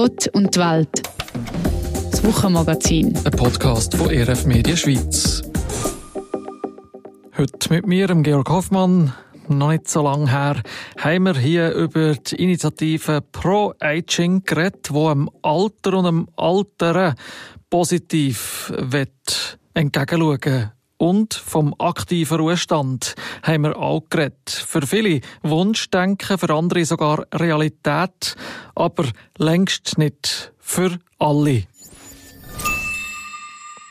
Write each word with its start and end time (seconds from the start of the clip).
Gott 0.00 0.28
und 0.28 0.54
die 0.54 0.60
Welt. 0.60 1.02
Das 2.12 2.22
Wochenmagazin. 2.22 3.12
Ein 3.24 3.32
Podcast 3.32 3.96
von 3.96 4.08
ERF 4.10 4.46
Media 4.46 4.76
Schweiz. 4.76 5.42
Heute 7.36 7.72
mit 7.74 7.84
mir, 7.88 8.06
Georg 8.06 8.48
Hoffmann, 8.48 9.12
noch 9.48 9.72
nicht 9.72 9.88
so 9.88 10.04
lange 10.04 10.30
her, 10.30 10.62
haben 10.98 11.24
wir 11.24 11.36
hier 11.36 11.72
über 11.72 12.14
die 12.14 12.36
Initiative 12.36 13.22
Pro 13.32 13.74
Aging 13.80 14.44
geredet, 14.44 14.88
die 14.88 14.92
dem 14.92 15.28
Alter 15.42 15.94
und 15.94 16.04
dem 16.04 16.28
Alteren 16.36 17.14
positiv 17.68 18.72
entgegenschauen 19.74 20.77
und 20.98 21.32
vom 21.32 21.74
aktiven 21.78 22.38
Ruhestand 22.38 23.14
haben 23.42 23.62
wir 23.62 23.76
auch 23.76 24.02
geredet. 24.10 24.50
Für 24.50 24.86
viele 24.86 25.20
Wunschdenken, 25.42 26.38
für 26.38 26.54
andere 26.54 26.84
sogar 26.84 27.24
Realität, 27.32 28.36
aber 28.74 29.04
längst 29.38 29.96
nicht 29.96 30.52
für 30.58 30.98
alle. 31.18 31.64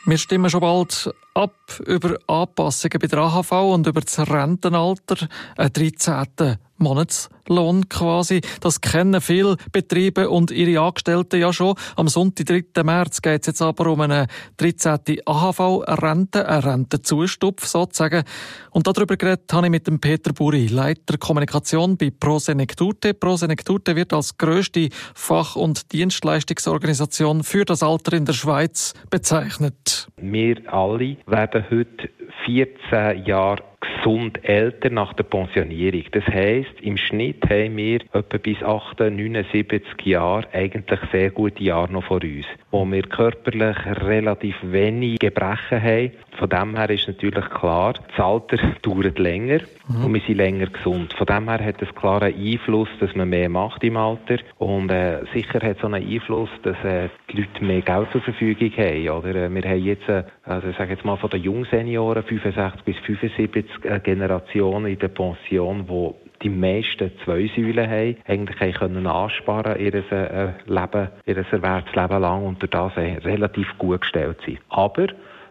Wir 0.06 0.16
stimmen 0.16 0.48
schon 0.48 0.60
bald 0.60 1.10
ab 1.34 1.80
über 1.84 2.16
Anpassungen 2.26 2.98
bei 2.98 3.06
der 3.06 3.18
AHV 3.18 3.52
und 3.52 3.86
über 3.86 4.00
das 4.00 4.18
Rentenalter, 4.18 5.28
einen 5.56 5.72
13. 5.72 6.58
Monatslohn 6.78 7.88
quasi. 7.88 8.40
Das 8.60 8.80
kennen 8.80 9.20
viele 9.20 9.56
Betriebe 9.72 10.30
und 10.30 10.50
ihre 10.50 10.80
Angestellten 10.82 11.40
ja 11.40 11.52
schon. 11.52 11.74
Am 11.96 12.08
Sonntag, 12.08 12.46
3. 12.74 12.82
März, 12.82 13.22
geht 13.22 13.42
es 13.42 13.46
jetzt 13.48 13.62
aber 13.62 13.86
um 13.90 14.00
eine 14.00 14.26
13. 14.56 14.98
AHV-Rente, 15.24 16.48
eine 16.48 16.64
Rentenzustupf 16.64 17.66
sozusagen. 17.66 18.24
Und 18.70 18.86
darüber 18.86 19.16
geredet 19.16 19.52
habe 19.52 19.66
ich 19.66 19.70
mit 19.70 19.86
dem 19.86 20.00
Peter 20.00 20.32
Buri, 20.32 20.66
Leiter 20.66 21.18
Kommunikation 21.18 21.96
bei 21.96 22.10
Prosenectute. 22.10 23.14
Prosenectute 23.14 23.96
wird 23.96 24.12
als 24.12 24.38
grösste 24.38 24.88
Fach- 25.14 25.56
und 25.56 25.92
Dienstleistungsorganisation 25.92 27.42
für 27.44 27.64
das 27.64 27.82
Alter 27.82 28.16
in 28.16 28.24
der 28.24 28.32
Schweiz 28.34 28.94
bezeichnet. 29.10 30.08
Wir 30.16 30.56
alle 30.72 31.16
werden 31.26 31.64
heute 31.70 32.10
14 32.46 33.24
Jahre 33.24 33.62
gesund 33.98 34.44
älter 34.44 34.90
nach 34.90 35.12
der 35.12 35.24
Pensionierung. 35.24 36.04
Das 36.12 36.24
heisst, 36.26 36.80
im 36.80 36.96
Schnitt 36.96 37.42
haben 37.48 37.76
wir 37.76 38.00
etwa 38.12 38.38
bis 38.38 38.62
78, 38.62 39.16
79 39.16 40.06
Jahre 40.06 40.46
eigentlich 40.52 41.00
sehr 41.12 41.30
gute 41.30 41.62
Jahre 41.62 41.92
noch 41.92 42.04
vor 42.04 42.22
uns, 42.22 42.46
wo 42.70 42.84
wir 42.86 43.02
körperlich 43.02 43.76
relativ 43.86 44.56
wenig 44.62 45.18
Gebrechen 45.18 45.82
haben. 45.82 46.12
Von 46.38 46.48
dem 46.48 46.76
her 46.76 46.88
ist 46.90 47.08
natürlich 47.08 47.48
klar, 47.50 47.94
das 47.94 48.24
Alter 48.24 48.58
dauert 48.82 49.18
länger 49.18 49.60
mhm. 49.88 50.04
und 50.04 50.14
wir 50.14 50.20
sind 50.20 50.36
länger 50.36 50.66
gesund. 50.66 51.12
Von 51.14 51.26
dem 51.26 51.48
her 51.48 51.64
hat 51.64 51.82
es 51.82 51.92
klaren 51.94 52.32
Einfluss, 52.34 52.88
dass 53.00 53.14
man 53.16 53.28
mehr 53.28 53.48
macht 53.48 53.82
im 53.82 53.96
Alter 53.96 54.38
und 54.58 54.90
äh, 54.90 55.20
sicher 55.34 55.60
hat 55.60 55.78
es 55.78 55.84
auch 55.84 55.92
einen 55.92 56.08
Einfluss, 56.08 56.50
dass 56.62 56.76
äh, 56.84 57.08
die 57.30 57.38
Leute 57.38 57.64
mehr 57.64 57.80
Geld 57.82 58.08
zur 58.12 58.20
Verfügung 58.20 58.70
haben. 58.76 59.08
Oder? 59.08 59.34
Äh, 59.34 59.50
wir 59.54 59.62
haben 59.62 59.84
jetzt, 59.84 60.08
äh, 60.08 60.22
also 60.48 60.68
ich 60.68 60.76
sage 60.76 60.92
jetzt 60.92 61.04
mal 61.04 61.16
von 61.16 61.30
den 61.30 61.42
Jungsenioren 61.42 62.22
65 62.22 62.82
bis 62.82 62.96
75 62.98 63.66
eine 63.84 64.00
Generation 64.00 64.86
in 64.86 64.98
der 64.98 65.08
Pension, 65.08 65.88
wo 65.88 66.16
die 66.42 66.48
meisten 66.48 67.10
zwei 67.24 67.50
Säulen 67.54 67.90
haben, 67.90 68.16
eigentlich 68.26 68.76
können 68.76 69.06
ansparen 69.06 69.78
ihr 69.78 69.94
äh, 69.94 70.52
Leben, 70.66 71.08
ihr 71.26 71.36
Erwerbsleben 71.36 72.20
lang 72.20 72.46
und 72.46 72.62
durch 72.62 72.70
das 72.70 72.96
relativ 72.96 73.76
gut 73.76 74.00
gestellt 74.00 74.38
sind. 74.46 74.58
Aber 74.68 75.08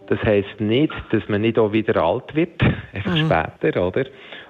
das 0.08 0.23
heisst 0.23 0.59
nicht, 0.59 0.94
dass 1.11 1.28
man 1.28 1.42
nicht 1.42 1.59
auch 1.59 1.73
wieder 1.73 2.02
alt 2.02 2.34
wird, 2.34 2.64
einfach 2.94 3.16
mhm. 3.16 3.30
später, 3.59 3.86
oder? 3.86 4.06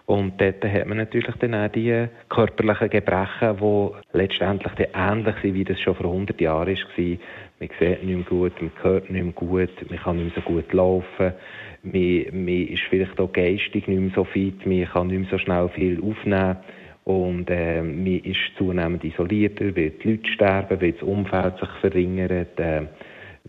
Und 0.08 0.40
dort 0.40 0.64
hat 0.64 0.88
man 0.88 1.00
natürlich 1.00 1.36
dann 1.36 1.54
auch 1.54 1.68
die 1.68 2.08
körperlichen 2.30 2.90
Gebrechen, 2.90 3.58
die 3.60 3.90
letztendlich 4.14 4.88
ähnlich 4.94 5.36
sind, 5.42 5.54
wie 5.54 5.66
das 5.66 5.82
schon 5.82 5.96
vor 5.96 6.06
100 6.06 6.40
Jahren 6.40 6.66
war. 6.66 7.18
Man 7.60 7.70
sieht 7.78 8.04
nicht 8.04 8.16
mehr 8.16 8.24
gut, 8.24 8.54
man 8.62 8.72
hört 8.82 9.10
nicht 9.10 9.22
mehr 9.22 9.34
gut, 9.34 9.70
man 9.90 10.00
kann 10.00 10.16
nicht 10.16 10.34
mehr 10.34 10.44
so 10.44 10.50
gut 10.50 10.72
laufen, 10.72 11.34
man, 11.84 12.26
man 12.32 12.68
ist 12.68 12.84
vielleicht 12.90 13.20
auch 13.20 13.34
geistig 13.34 13.90
nicht 13.90 14.00
mehr 14.00 14.12
so 14.16 14.24
fit, 14.24 14.66
man 14.66 14.86
kann 14.86 15.08
nicht 15.08 15.20
mehr 15.20 15.30
so 15.30 15.38
schnell 15.40 15.68
viel 15.76 16.02
aufnehmen 16.02 16.56
und 17.04 17.50
äh, 17.50 17.82
man 17.82 18.06
ist 18.08 18.40
zunehmend 18.58 19.04
isolierter, 19.04 19.76
weil 19.76 19.90
die 19.90 20.12
Leute 20.12 20.32
sterben, 20.32 20.80
weil 20.80 20.94
das 20.94 21.04
Umfeld 21.04 21.58
sich 21.60 21.70
verringert, 21.82 22.58
äh, 22.62 22.84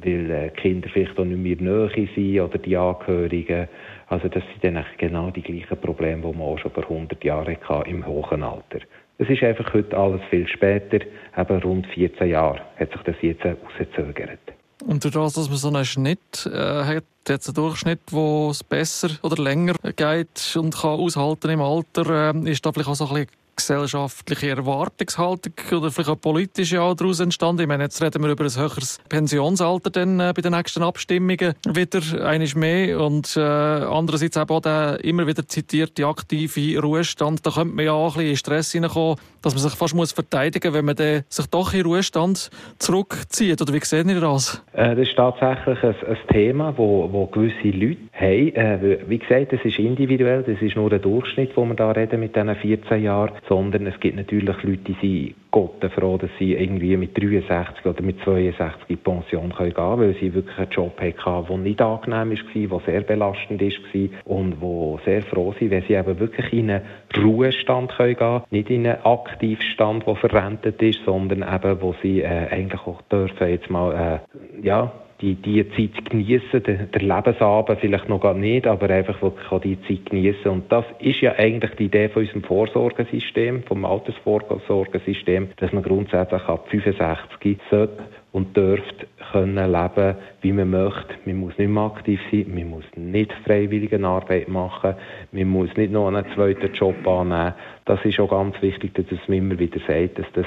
weil 0.05 0.31
äh, 0.31 0.49
Kinder 0.51 0.89
vielleicht 0.93 1.19
auch 1.19 1.25
nicht 1.25 1.39
mehr 1.39 1.57
Nähe 1.57 2.09
sind 2.15 2.41
oder 2.41 2.59
die 2.59 2.77
Angehörigen. 2.77 3.69
Also 4.09 4.29
das 4.29 4.43
sind 4.45 4.77
dann 4.77 4.85
genau 4.97 5.31
die 5.31 5.43
gleichen 5.43 5.81
Probleme, 5.81 6.23
die 6.23 6.39
man 6.39 6.47
auch 6.47 6.59
schon 6.59 6.71
vor 6.71 6.85
100 6.85 7.23
Jahren 7.25 7.57
hatte 7.69 7.91
im 7.91 8.07
hohen 8.07 8.43
Alter. 8.43 8.81
Es 9.19 9.29
ist 9.29 9.43
einfach 9.43 9.75
heute 9.75 9.97
alles 9.97 10.21
viel 10.31 10.47
später, 10.47 11.05
eben 11.37 11.63
rund 11.63 11.87
14 11.89 12.29
Jahre 12.29 12.61
hat 12.79 12.93
sich 12.93 13.03
das 13.03 13.17
jetzt 13.21 13.43
herausgezögert. 13.43 14.39
Und 14.85 15.03
durch 15.03 15.15
das, 15.15 15.33
dass 15.33 15.49
man 15.49 15.59
so 15.59 15.69
einen 15.69 15.85
Schnitt 15.85 16.47
äh, 16.47 16.85
hat, 16.85 17.05
jetzt 17.29 17.49
einen 17.49 17.57
Durchschnitt, 17.57 18.01
wo 18.11 18.51
es 18.51 18.63
besser 18.63 19.11
oder 19.23 19.43
länger 19.43 19.75
geht 19.97 20.57
und 20.57 20.75
kann 20.75 21.01
aushalten 21.01 21.51
im 21.51 21.61
Alter, 21.61 22.33
äh, 22.33 22.51
ist 22.51 22.65
da 22.65 22.73
vielleicht 22.73 22.89
auch 22.89 22.95
so 22.95 23.09
ein 23.09 23.15
bisschen 23.15 23.31
gesellschaftliche 23.59 24.51
Erwartungshaltung 24.51 25.53
oder 25.73 25.91
vielleicht 25.91 26.11
auch 26.11 26.21
politische 26.21 26.81
auch 26.81 26.95
daraus 26.95 27.21
entstanden? 27.21 27.63
Ich 27.63 27.69
meine, 27.69 27.85
jetzt 27.85 28.01
reden 28.03 28.23
wir 28.23 28.31
über 28.31 28.45
ein 28.45 28.57
höheres 28.57 28.99
Pensionsalter 29.09 29.91
dann 29.91 30.21
äh, 30.21 30.33
bei 30.35 30.43
den 30.43 30.53
nächsten 30.53 30.83
Abstimmungen 30.83 31.55
wieder, 31.67 32.27
eines 32.27 32.55
mehr 32.55 33.01
und 33.01 33.37
äh, 33.37 33.41
andererseits 33.41 34.37
eben 34.37 34.51
auch 34.51 34.61
der 34.61 35.05
immer 35.05 35.27
wieder 35.27 35.47
zitierte 35.47 36.07
aktive 36.07 36.81
Ruhestand. 36.81 37.45
Da 37.45 37.51
könnte 37.51 37.75
man 37.75 37.85
ja 37.85 37.93
auch 37.93 38.17
ein 38.17 38.23
bisschen 38.23 38.31
in 38.31 38.37
Stress 38.37 38.73
hineinkommen, 38.73 39.17
dass 39.43 39.55
man 39.55 39.63
sich 39.63 39.75
fast 39.75 39.95
muss 39.95 40.13
verteidigen 40.13 40.69
muss, 40.69 40.79
wenn 40.79 40.85
man 40.85 41.25
sich 41.29 41.47
doch 41.47 41.75
in 41.75 41.83
Ruhestand 41.83 42.51
zurückzieht. 42.79 43.61
Oder 43.61 43.75
wie 43.75 43.81
sehen 43.85 44.09
Sie 44.09 44.21
das? 44.21 44.65
Äh, 44.73 44.97
das 44.97 45.09
ist 45.09 45.17
tatsächlich 45.17 45.83
ein, 45.83 45.95
ein 46.07 46.19
Thema, 46.33 46.77
wo, 46.77 47.09
wo 47.13 47.27
gewisse 47.27 47.69
Leute 47.77 48.08
haben. 48.21 48.55
Äh, 48.55 48.99
wie 49.09 49.19
gesagt, 49.19 49.53
das 49.53 49.65
ist 49.65 49.79
individuell, 49.79 50.43
das 50.43 50.61
ist 50.61 50.77
nur 50.77 50.93
ein 50.93 51.01
Durchschnitt, 51.01 51.57
wo 51.57 51.65
wir 51.65 51.75
da 51.75 51.91
reden 51.91 52.21
mit 52.21 52.35
diesen 52.37 52.55
14 52.55 53.03
Jahren 53.03 53.33
sondern 53.49 53.87
es 53.87 53.99
gibt 54.01 54.17
natürlich 54.17 54.63
Leute, 54.63 54.79
die 54.79 54.97
sind 55.01 55.35
Gott 55.51 55.85
froh, 55.95 56.19
dass 56.19 56.31
sie 56.39 56.55
irgendwie 56.55 56.97
mit 56.97 57.17
63 57.17 57.85
oder 57.87 58.03
mit 58.03 58.21
62 58.23 58.83
in 58.89 58.99
Pension 58.99 59.53
gehen 59.57 59.73
können, 59.73 60.01
weil 60.01 60.15
sie 60.21 60.35
wirklich 60.35 60.59
einen 60.59 60.71
Job 60.71 61.01
hatten, 61.01 61.47
der 61.49 61.57
nicht 61.57 61.81
angenehm 61.81 62.31
war, 62.31 62.81
der 62.81 62.93
sehr 62.93 63.01
belastend 63.01 63.63
war 63.63 64.09
und 64.25 64.61
wo 64.61 65.01
sehr 65.05 65.23
froh 65.23 65.55
sind, 65.59 65.71
wenn 65.71 65.83
sie 65.85 65.95
eben 65.95 66.21
wirklich 66.21 66.53
in 66.53 66.71
einen 66.71 66.83
Ruhestand 67.17 67.97
gehen 67.97 68.17
können, 68.17 68.43
nicht 68.51 68.71
in 68.71 68.87
einen 68.87 69.03
Aktivstand, 69.05 70.07
der 70.07 70.17
verrentet 70.17 70.83
ist, 70.83 71.01
sondern 71.05 71.43
eben, 71.43 71.81
wo 71.81 71.95
sie 72.03 72.21
äh, 72.21 72.49
eigentlich 72.51 72.87
auch 72.87 73.01
dürfen 73.11 73.49
jetzt 73.49 73.71
mal, 73.71 74.21
äh, 74.63 74.67
ja, 74.67 74.93
die, 75.21 75.35
die 75.35 75.69
Zeit 75.71 76.11
genießen, 76.11 76.63
der, 76.63 76.87
der 76.87 77.03
Lebensabend 77.03 77.81
vielleicht 77.81 78.09
noch 78.09 78.21
gar 78.21 78.35
nicht, 78.35 78.67
aber 78.67 78.89
einfach 78.91 79.21
wirklich 79.21 79.51
auch 79.51 79.61
die 79.61 79.81
Zeit 79.83 80.07
genießen. 80.07 80.51
Und 80.51 80.71
das 80.71 80.85
ist 81.01 81.21
ja 81.21 81.35
eigentlich 81.37 81.73
die 81.73 81.87
Idee 81.87 82.09
von 82.09 82.23
unserem 82.23 82.45
Vorsorgesystem, 82.45 83.65
vom 83.65 83.85
Altersvorsorgesystem, 83.85 85.49
dass 85.57 85.73
man 85.73 85.83
grundsätzlich 85.83 86.43
ab 86.43 86.69
65 86.71 87.59
sollte 87.71 87.99
und 88.33 88.57
dürft 88.57 89.07
können 89.33 89.73
leben, 89.73 90.17
wie 90.43 90.53
man 90.53 90.71
möchte. 90.71 91.15
Man 91.25 91.37
muss 91.37 91.59
nicht 91.59 91.69
mehr 91.69 91.83
aktiv 91.83 92.21
sein, 92.31 92.47
man 92.55 92.71
muss 92.71 92.85
nicht 92.95 93.33
freiwillige 93.45 94.05
Arbeit 94.05 94.49
machen, 94.49 94.95
man 95.33 95.49
muss 95.49 95.75
nicht 95.77 95.93
noch 95.93 96.09
einen 96.09 96.25
zweiten 96.35 96.73
Job 96.75 97.07
annehmen. 97.07 97.55
Das 97.87 98.05
ist 98.05 98.21
auch 98.21 98.31
ganz 98.31 98.61
wichtig, 98.63 98.95
dass 98.95 99.29
man 99.29 99.39
immer 99.39 99.59
wieder 99.59 99.81
sagt, 99.87 100.19
dass 100.19 100.27
das 100.35 100.47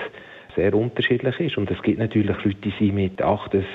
sehr 0.56 0.74
unterschiedlich 0.74 1.40
ist. 1.40 1.58
Und 1.58 1.70
es 1.72 1.82
gibt 1.82 2.00
natürlich 2.00 2.36
Leute, 2.44 2.56
die 2.56 2.74
sind 2.80 2.96
mit 2.96 3.22
68, 3.22 3.66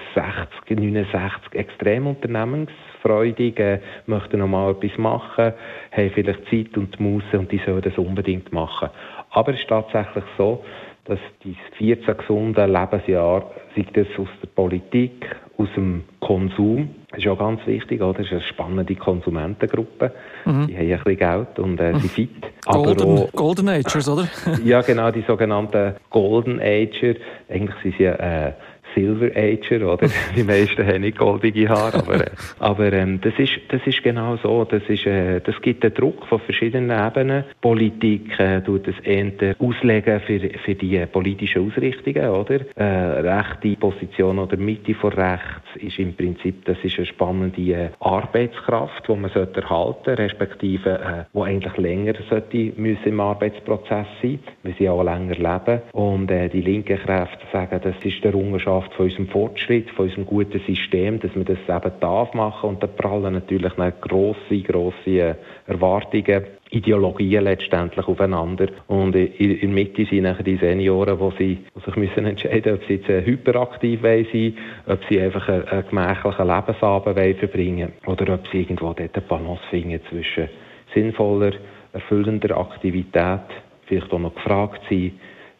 69 0.70 1.54
extrem 1.54 2.06
unternehmensfreudig, 2.06 3.60
möchten 4.06 4.38
noch 4.38 4.48
mal 4.48 4.70
etwas 4.72 4.96
machen, 4.98 5.52
haben 5.92 6.10
vielleicht 6.14 6.48
Zeit 6.50 6.76
und 6.76 6.98
Muße 7.00 7.38
und 7.38 7.50
die 7.50 7.60
sollen 7.64 7.82
das 7.82 7.96
unbedingt 7.98 8.52
machen. 8.52 8.90
Aber 9.30 9.52
es 9.52 9.60
ist 9.60 9.68
tatsächlich 9.68 10.24
so, 10.36 10.64
dass 11.06 11.18
die 11.44 11.56
14 11.78 12.16
gesunden 12.16 12.72
Lebensjahre, 12.72 13.46
sei 13.74 13.86
das 13.92 14.06
aus 14.18 14.28
der 14.42 14.48
Politik, 14.48 15.36
aus 15.58 15.68
dem 15.76 16.04
Konsum, 16.20 16.90
das 17.10 17.20
ist 17.20 17.28
auch 17.28 17.38
ganz 17.38 17.66
wichtig, 17.66 18.02
oder? 18.02 18.18
Das 18.18 18.26
ist 18.26 18.32
eine 18.32 18.42
spannende 18.42 18.94
Konsumentengruppe. 18.94 20.12
Mhm. 20.44 20.66
Die 20.66 20.76
haben 20.76 20.82
ein 20.82 20.98
bisschen 20.98 21.16
Geld 21.16 21.58
und 21.58 21.80
äh, 21.80 21.92
sind 21.92 22.10
fit. 22.10 22.30
Golden, 22.66 23.18
auch, 23.18 23.32
Golden 23.32 23.68
Agers, 23.68 24.08
oder? 24.08 24.28
ja, 24.64 24.82
genau, 24.82 25.10
die 25.10 25.22
sogenannten 25.22 25.94
Golden 26.10 26.60
Ager. 26.60 27.14
Eigentlich 27.48 27.82
sind 27.82 27.94
sie 27.96 28.04
äh, 28.04 28.52
Silver 28.96 29.30
Ager, 29.36 29.92
oder? 29.92 30.08
Die 30.36 30.42
meisten 30.42 30.86
haben 30.86 31.02
nicht 31.02 31.18
goldige 31.18 31.68
Haare, 31.68 31.98
aber, 31.98 32.14
äh, 32.14 32.30
aber 32.58 32.92
ähm, 32.92 33.20
das, 33.20 33.34
ist, 33.38 33.52
das 33.68 33.80
ist 33.86 34.02
genau 34.02 34.36
so. 34.42 34.64
Das, 34.64 34.82
ist, 34.88 35.06
äh, 35.06 35.40
das 35.40 35.60
gibt 35.60 35.84
einen 35.84 35.94
Druck 35.94 36.26
von 36.26 36.40
verschiedenen 36.40 36.90
Ebenen. 36.90 37.44
Politik 37.60 38.38
äh, 38.38 38.60
tut 38.62 38.88
das 38.88 38.98
eher 39.04 39.26
auslegen 39.58 40.20
für, 40.20 40.40
für 40.64 40.74
die 40.74 41.04
politischen 41.06 41.66
Ausrichtungen, 41.66 42.28
oder? 42.28 42.60
Äh, 42.76 43.20
rechte 43.20 43.76
Position 43.76 44.38
oder 44.38 44.56
Mitte 44.56 44.94
von 44.94 45.12
rechts 45.12 45.66
ist 45.76 45.98
im 45.98 46.14
Prinzip, 46.14 46.64
das 46.64 46.78
ist 46.82 46.96
eine 46.96 47.06
spannende 47.06 47.60
äh, 47.60 47.90
Arbeitskraft, 48.00 49.06
die 49.08 49.14
man 49.14 49.30
sollte 49.30 49.60
erhalten, 49.60 50.14
respektive, 50.14 50.90
äh, 50.90 51.24
wo 51.32 51.42
eigentlich 51.42 51.76
länger 51.76 52.14
sollte 52.28 52.72
müssen 52.76 53.04
im 53.04 53.20
Arbeitsprozess 53.20 54.06
sein, 54.22 54.38
weil 54.62 54.74
sie 54.78 54.88
auch 54.88 55.02
länger 55.02 55.34
leben. 55.34 55.82
Und 55.92 56.30
äh, 56.30 56.48
die 56.48 56.62
linken 56.62 56.98
Kräfte 56.98 57.44
sagen, 57.52 57.80
das 57.82 57.94
ist 58.02 58.22
der 58.24 58.32
Errungenschaft 58.32 58.85
von 58.94 59.06
unserem 59.06 59.28
Fortschritt, 59.28 59.90
von 59.90 60.06
unserem 60.06 60.26
guten 60.26 60.60
System, 60.66 61.20
dass 61.20 61.34
man 61.34 61.44
das 61.44 61.58
eben 61.68 61.92
darf 62.00 62.34
machen. 62.34 62.70
Und 62.70 62.82
da 62.82 62.86
prallen 62.86 63.34
natürlich 63.34 63.72
grosse, 64.00 64.60
grosse 64.62 65.10
äh, 65.10 65.34
Erwartungen 65.66 66.44
Ideologien 66.70 67.44
letztendlich 67.44 68.06
aufeinander. 68.06 68.66
Und 68.88 69.14
in 69.14 69.60
der 69.60 69.68
Mitte 69.68 70.04
sind 70.04 70.22
nachher 70.22 70.42
die 70.42 70.56
Senioren, 70.56 71.18
die, 71.18 71.36
sie, 71.38 71.58
die 71.74 71.80
sich 71.84 71.96
müssen 71.96 72.26
entscheiden 72.26 72.74
ob 72.74 72.84
sie 72.86 72.94
jetzt 72.94 73.08
äh, 73.08 73.24
hyperaktiv 73.24 74.00
sein 74.02 74.54
ob 74.86 74.98
sie 75.08 75.20
einfach 75.20 75.48
einen, 75.48 75.68
einen 75.68 75.88
gemächlichen 75.88 76.46
Lebensabend 76.46 77.38
verbringen 77.38 77.92
oder 78.06 78.34
ob 78.34 78.48
sie 78.48 78.62
irgendwo 78.62 78.92
dort 78.92 79.00
eine 79.00 79.26
Balance 79.28 79.62
finden 79.70 80.00
zwischen 80.10 80.48
sinnvoller, 80.92 81.52
erfüllender 81.92 82.56
Aktivität, 82.56 83.40
vielleicht 83.86 84.12
auch 84.12 84.18
noch 84.18 84.34
gefragt 84.34 84.82
sein, 84.90 85.12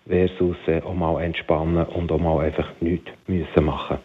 versus 0.07 0.57
äh, 0.67 0.81
auch 0.83 0.95
mal 0.95 1.23
entspannen 1.23 1.87
und 1.87 2.11
auch 2.13 2.19
mal 2.19 2.45
einfach 2.45 2.69
nichts 2.81 3.11
müssen 3.27 3.65
machen 3.65 3.99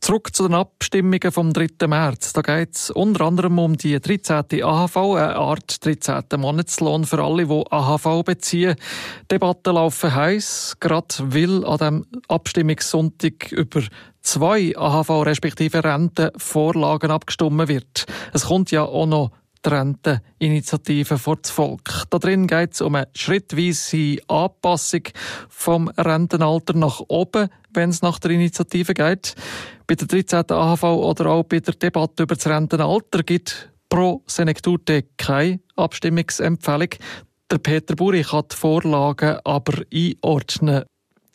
Zurück 0.00 0.34
zu 0.34 0.48
den 0.48 0.54
Abstimmungen 0.54 1.30
vom 1.30 1.52
3. 1.52 1.86
März. 1.86 2.32
Da 2.32 2.40
geht 2.40 2.74
es 2.74 2.90
unter 2.90 3.26
anderem 3.26 3.58
um 3.58 3.76
die 3.76 4.00
13. 4.00 4.64
AHV, 4.64 4.96
eine 4.96 5.36
Art 5.36 5.84
13. 5.84 6.24
Monatslohn 6.38 7.04
für 7.04 7.22
alle, 7.22 7.46
die 7.46 7.64
AHV 7.70 8.24
beziehen. 8.24 8.76
Debatten 9.30 9.74
laufen 9.74 10.14
heiß, 10.14 10.78
gerade 10.80 11.14
weil 11.18 11.66
an 11.66 11.76
dem 11.76 12.06
Abstimmungssonntag 12.28 13.52
über 13.52 13.82
zwei 14.22 14.72
AHV 14.74 15.26
respektive 15.26 15.84
Rentenvorlagen 15.84 17.10
abgestimmt 17.10 17.68
wird. 17.68 18.06
Es 18.32 18.46
kommt 18.46 18.70
ja 18.70 18.84
auch 18.84 19.06
noch 19.06 19.32
die 19.64 19.68
Renteninitiative 19.68 21.18
vor 21.18 21.36
das 21.36 21.50
Volk. 21.50 22.04
Da 22.10 22.18
drin 22.18 22.46
geht 22.46 22.74
es 22.74 22.80
um 22.80 22.94
eine 22.94 23.08
schrittweise 23.14 24.18
Anpassung 24.28 25.02
vom 25.48 25.88
Rentenalter 25.88 26.74
nach 26.74 27.00
oben, 27.08 27.48
wenn 27.72 27.90
es 27.90 28.02
nach 28.02 28.18
der 28.18 28.32
Initiative 28.32 28.94
geht. 28.94 29.34
Bei 29.86 29.94
der 29.94 30.06
13. 30.06 30.44
AHV 30.50 30.82
oder 30.84 31.26
auch 31.26 31.44
bei 31.44 31.60
der 31.60 31.74
Debatte 31.74 32.22
über 32.22 32.34
das 32.34 32.46
Rentenalter 32.46 33.22
gibt 33.22 33.70
pro 33.88 34.22
Senekturte 34.26 35.04
keine 35.16 35.60
Abstimmungsempfehlung. 35.76 36.90
Der 37.50 37.58
Peter 37.58 37.96
Buri 37.96 38.22
kann 38.22 38.44
die 38.50 38.56
Vorlagen 38.56 39.38
aber 39.44 39.82
einordnen. 39.92 40.84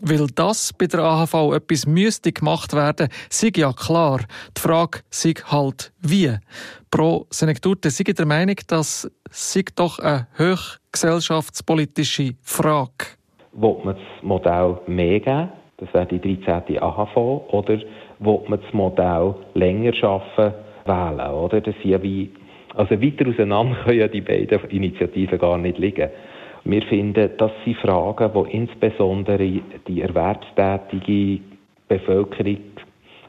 Weil 0.02 0.28
das 0.36 0.74
bei 0.74 0.88
der 0.88 1.00
AHV 1.02 1.54
etwas 1.54 1.88
müsste 1.88 2.32
gemacht 2.32 2.74
werden, 2.74 3.08
sei 3.30 3.52
ja 3.56 3.72
klar. 3.72 4.20
Die 4.58 4.62
Frage 4.62 5.00
sei 5.10 5.34
halt 5.46 5.94
wie. 6.02 6.32
Pro 6.92 7.28
Senekturte 7.30 7.90
sei 7.90 8.04
der 8.04 8.26
Meinung, 8.26 8.58
dass 8.68 9.10
sei 9.30 9.64
doch 9.76 10.00
eine 10.00 10.28
hochgesellschaftspolitische 10.38 12.34
Frage. 12.42 13.16
Will 13.54 13.78
man 13.84 13.96
das 13.96 14.24
Modell 14.24 14.80
mehr 14.88 15.20
geben? 15.20 15.50
Das 15.78 15.94
wäre 15.94 16.06
die 16.06 16.20
13. 16.20 16.82
AHV. 16.82 17.16
Oder 17.18 17.80
will 18.20 18.40
man 18.48 18.62
das 18.62 18.74
Modell 18.74 19.36
länger 19.54 19.94
schaffen 19.94 20.54
wählen? 20.86 21.32
Oder? 21.32 21.62
Das 21.62 21.76
ja 21.84 22.02
wie, 22.02 22.32
also 22.76 23.02
weiter 23.02 23.30
auseinander 23.30 23.76
können 23.86 24.00
ja 24.00 24.08
die 24.08 24.22
beiden 24.22 24.70
Initiativen 24.70 25.40
gar 25.40 25.58
nicht 25.58 25.78
liegen. 25.78 26.10
Wir 26.66 26.82
finden, 26.82 27.30
das 27.38 27.52
sind 27.64 27.78
Fragen, 27.78 28.32
die 28.34 28.58
insbesondere 28.58 29.62
die 29.88 30.02
erwerbstätige 30.02 31.40
Bevölkerung, 31.88 32.58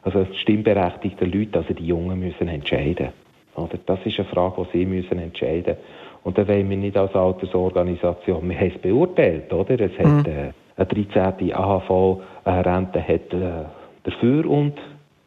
also 0.02 0.26
stimmberechtigte 0.40 1.26
Leute, 1.26 1.58
also 1.58 1.74
die 1.74 1.86
Jungen, 1.86 2.18
müssen 2.18 2.48
entscheiden. 2.48 3.08
Oder? 3.54 3.78
Das 3.84 3.98
ist 4.04 4.18
eine 4.18 4.28
Frage, 4.28 4.66
die 4.72 4.78
sie 4.78 4.86
müssen 4.86 5.18
entscheiden 5.18 5.76
Und 6.24 6.38
da 6.38 6.48
wollen 6.48 6.70
wir 6.70 6.78
nicht 6.78 6.96
als 6.96 7.14
Altersorganisation, 7.14 8.48
wir 8.48 8.58
haben 8.58 8.72
es 8.74 8.80
beurteilt, 8.80 9.52
oder? 9.52 9.80
Es 9.80 9.92
mhm. 9.98 10.18
hat 10.18 10.26
äh, 10.26 10.52
eine 10.76 11.04
13. 11.36 11.52
AHV-Rente 11.54 13.02
hat 13.02 13.32
äh, 13.34 13.64
dafür 14.04 14.46
und 14.48 14.74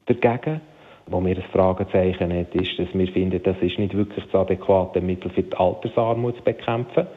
dagegen. 0.07 0.61
Wo 1.06 1.23
wir 1.23 1.35
ein 1.35 1.44
Fragezeichen 1.51 2.31
hat, 2.33 2.53
ist, 2.53 2.77
dass 2.77 2.88
wir 2.94 3.07
finden, 3.07 3.41
das 3.41 3.57
ist 3.61 3.79
nicht 3.79 3.95
wirklich 3.95 4.25
das 4.25 4.41
adäquate 4.41 5.01
Mittel 5.01 5.31
für 5.31 5.41
die 5.41 5.56
Altersarmut 5.56 6.38
zu 6.38 6.44
bekämpfen. 6.44 7.07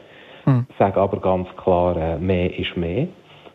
Hm. 0.45 0.65
Sage 0.77 0.99
aber 0.99 1.19
ganz 1.19 1.47
klar, 1.57 1.95
äh, 1.97 2.17
mehr 2.17 2.57
ist 2.57 2.75
mehr. 2.75 3.07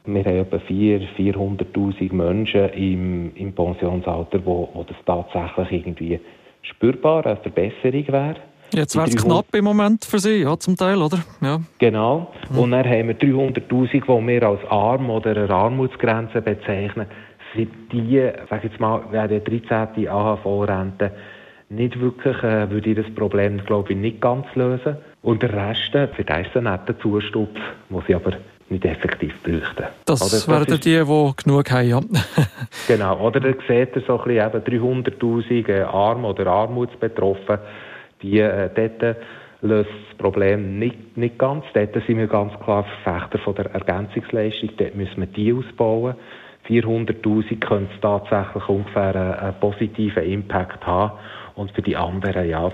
Wir 0.05 0.25
haben 0.25 0.37
etwa 0.37 0.56
400.000 0.56 2.14
Menschen 2.14 2.70
im, 2.70 3.35
im 3.35 3.52
Pensionsalter, 3.55 4.40
wo, 4.44 4.70
wo 4.73 4.85
das 4.85 4.96
tatsächlich 5.05 5.87
irgendwie 5.87 6.19
spürbar 6.62 7.26
eine 7.26 7.37
Verbesserung 7.37 8.08
wäre. 8.08 8.37
Jetzt 8.73 8.96
wäre 8.96 9.06
es 9.06 9.17
knapp 9.17 9.46
im 9.55 9.64
Moment 9.64 10.05
für 10.05 10.19
Sie, 10.19 10.43
ja, 10.43 10.58
zum 10.58 10.76
Teil, 10.76 11.00
oder? 11.00 11.19
Ja. 11.40 11.61
Genau. 11.79 12.32
Hm. 12.50 12.58
Und 12.58 12.70
dann 12.73 12.85
haben 12.85 13.08
wir 13.08 13.19
300'000, 13.19 13.93
die 13.93 14.26
wir 14.26 14.43
als 14.43 14.61
arm 14.69 15.11
oder 15.11 15.31
eine 15.31 15.50
Armutsgrenze 15.50 16.43
bezeichnen. 16.43 17.06
Sind 17.55 17.70
die, 17.93 18.31
sag 18.50 18.64
ich 18.64 18.70
jetzt 18.70 18.81
mal, 18.81 19.02
wäre 19.11 19.40
die 19.40 19.61
13. 19.61 20.08
AHV-Rente 20.08 21.12
nicht 21.70 21.99
wirklich, 22.00 22.37
äh, 22.43 22.70
würde 22.70 22.90
ich 22.90 22.96
das 22.96 23.14
Problem, 23.14 23.62
glaube 23.64 23.93
ich, 23.93 23.99
nicht 23.99 24.20
ganz 24.20 24.46
lösen. 24.55 24.96
Und 25.23 25.43
der 25.43 25.53
Rest, 25.53 25.94
äh, 25.94 26.09
für 26.09 26.25
das 26.25 26.47
ist 26.47 26.56
ein 26.56 26.65
netter 26.65 26.99
Zustupf, 26.99 27.59
den 27.91 28.03
sie 28.06 28.15
aber 28.15 28.32
nicht 28.70 28.85
effektiv 28.85 29.43
bräuchten. 29.43 29.85
Das, 30.05 30.20
das 30.20 30.49
wären 30.49 30.67
die, 30.67 30.79
die 30.79 31.32
genug 31.43 31.70
haben, 31.70 31.88
ja. 31.88 32.00
genau, 32.87 33.19
oder 33.20 33.41
da 33.41 33.49
sieht 33.67 33.97
ihr 33.97 34.03
so 34.06 34.20
ein 34.20 34.25
bisschen 34.25 35.05
300'000 35.05 35.69
äh, 35.69 35.82
Arm- 35.82 36.25
oder 36.25 36.47
Armutsbetroffen, 36.47 37.59
die 38.23 38.41
äh, 38.41 38.69
dort 38.75 39.17
löst 39.61 39.91
das 40.09 40.19
Problem 40.19 40.79
nicht, 40.79 41.17
nicht 41.17 41.38
ganz. 41.38 41.64
Dort 41.73 41.94
sind 41.94 42.19
wir 42.19 42.26
ganz 42.26 42.53
klar 42.62 42.85
Verfechter 43.03 43.38
von 43.38 43.55
der 43.55 43.67
Ergänzungsleistung, 43.73 44.71
dort 44.76 44.94
müssen 44.94 45.17
wir 45.21 45.26
die 45.26 45.53
ausbauen. 45.53 46.14
400'000 46.69 47.61
könnte 47.61 47.91
es 47.94 48.00
tatsächlich 48.00 48.69
ungefähr 48.69 49.17
einen, 49.17 49.35
einen 49.35 49.61
positiven 49.61 50.23
Impact 50.23 50.87
haben 50.87 51.19
und 51.55 51.71
für 51.73 51.82
die 51.82 51.97
anderen, 51.97 52.49
ja, 52.49 52.71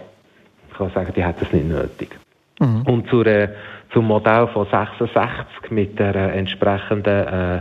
ich 0.68 0.76
kann 0.76 0.90
sagen, 0.90 1.12
die 1.14 1.24
hätten 1.24 1.44
es 1.44 1.52
nicht 1.52 1.68
nötig. 1.68 2.18
Mhm. 2.60 2.82
Und 2.86 3.08
zur, 3.08 3.26
äh, 3.26 3.48
zum 3.92 4.06
Modell 4.06 4.48
von 4.48 4.66
66 4.70 5.70
mit 5.70 5.98
der 5.98 6.14
äh, 6.14 6.38
entsprechenden 6.38 7.26
äh, 7.26 7.60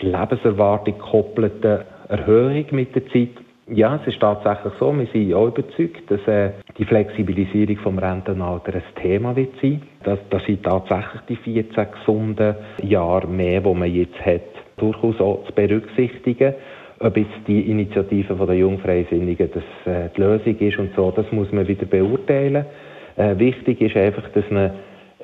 Lebenserwartung 0.00 0.98
gekoppelten 0.98 1.80
Erhöhung 2.08 2.66
mit 2.72 2.94
der 2.94 3.06
Zeit. 3.08 3.30
Ja, 3.68 3.96
es 3.96 4.06
ist 4.06 4.20
tatsächlich 4.20 4.72
so, 4.78 4.92
wir 4.92 5.06
sind 5.06 5.32
auch 5.34 5.46
überzeugt, 5.46 6.10
dass 6.10 6.20
äh, 6.26 6.50
die 6.78 6.84
Flexibilisierung 6.84 7.76
vom 7.78 7.98
Rentenalter 7.98 8.74
ein 8.74 8.82
Thema 9.00 9.34
wird 9.36 9.54
sein. 9.62 9.82
Dass, 10.02 10.18
dass 10.30 10.44
sind 10.44 10.64
tatsächlich 10.64 11.20
die 11.28 11.36
14 11.36 11.86
gesunden 11.92 12.56
Jahre 12.82 13.28
mehr, 13.28 13.60
die 13.60 13.74
man 13.74 13.92
jetzt 13.92 14.20
hat, 14.26 14.42
durchaus 14.76 15.20
auch 15.20 15.44
zu 15.46 15.52
berücksichtigen. 15.52 16.54
Ob 16.98 17.16
jetzt 17.16 17.30
die 17.46 17.70
Initiative 17.70 18.34
der 18.34 18.56
Jungfreisinnigen 18.56 19.50
das, 19.52 19.92
äh, 19.92 20.08
die 20.16 20.20
Lösung 20.20 20.58
ist 20.58 20.78
und 20.78 20.94
so, 20.94 21.10
das 21.10 21.30
muss 21.32 21.50
man 21.52 21.66
wieder 21.66 21.86
beurteilen. 21.86 22.66
Äh, 23.16 23.38
wichtig 23.38 23.80
ist 23.80 23.96
einfach, 23.96 24.28
dass 24.30 24.44
man, 24.50 24.70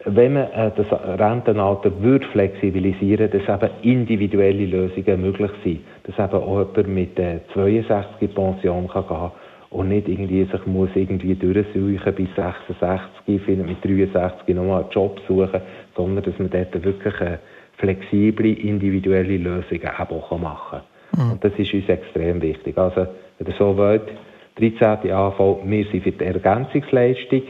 wenn 0.05 0.35
man 0.35 0.51
äh, 0.53 0.71
das 0.77 0.87
Rentenalter 1.19 1.93
würde 2.01 2.27
flexibilisieren, 2.29 3.31
dass 3.31 3.43
eben 3.43 3.73
individuelle 3.83 4.67
Lösungen 4.67 5.21
möglich 5.21 5.51
sind. 5.65 5.81
Dass 6.05 6.19
eben 6.19 6.43
auch 6.43 6.59
jemand 6.59 6.89
mit 6.89 7.19
äh, 7.19 7.41
62 7.55 8.35
Pension 8.35 8.89
kann 8.89 9.07
gehen 9.09 9.31
und 9.71 9.89
nicht 9.89 10.09
irgendwie 10.09 10.45
sich 10.45 10.67
muss 10.67 10.91
irgendwie 10.95 11.35
durchsuchen 11.35 12.15
bis 12.15 12.29
66, 12.37 13.43
findet 13.45 13.67
mit 13.67 13.85
63 13.85 14.55
nochmal 14.55 14.83
einen 14.83 14.91
Job 14.91 15.21
suchen, 15.29 15.61
sondern 15.95 16.25
dass 16.25 16.39
man 16.39 16.51
dort 16.51 16.85
wirklich 16.85 17.21
eine 17.21 17.39
flexible, 17.77 18.53
individuelle 18.53 19.37
Lösungen 19.37 19.89
auch 19.99 20.39
machen 20.39 20.81
kann. 21.13 21.27
Mhm. 21.27 21.33
Und 21.33 21.45
das 21.45 21.53
ist 21.57 21.73
uns 21.73 21.89
extrem 21.89 22.41
wichtig. 22.43 22.77
Also, 22.77 23.07
wenn 23.39 23.47
ihr 23.47 23.55
so 23.59 23.77
wollt, 23.77 24.09
13. 24.59 25.13
AV, 25.13 25.61
wir 25.65 25.85
sind 25.87 26.03
für 26.03 26.13
die 26.13 26.25
Ergänzungsleistung, 26.25 27.43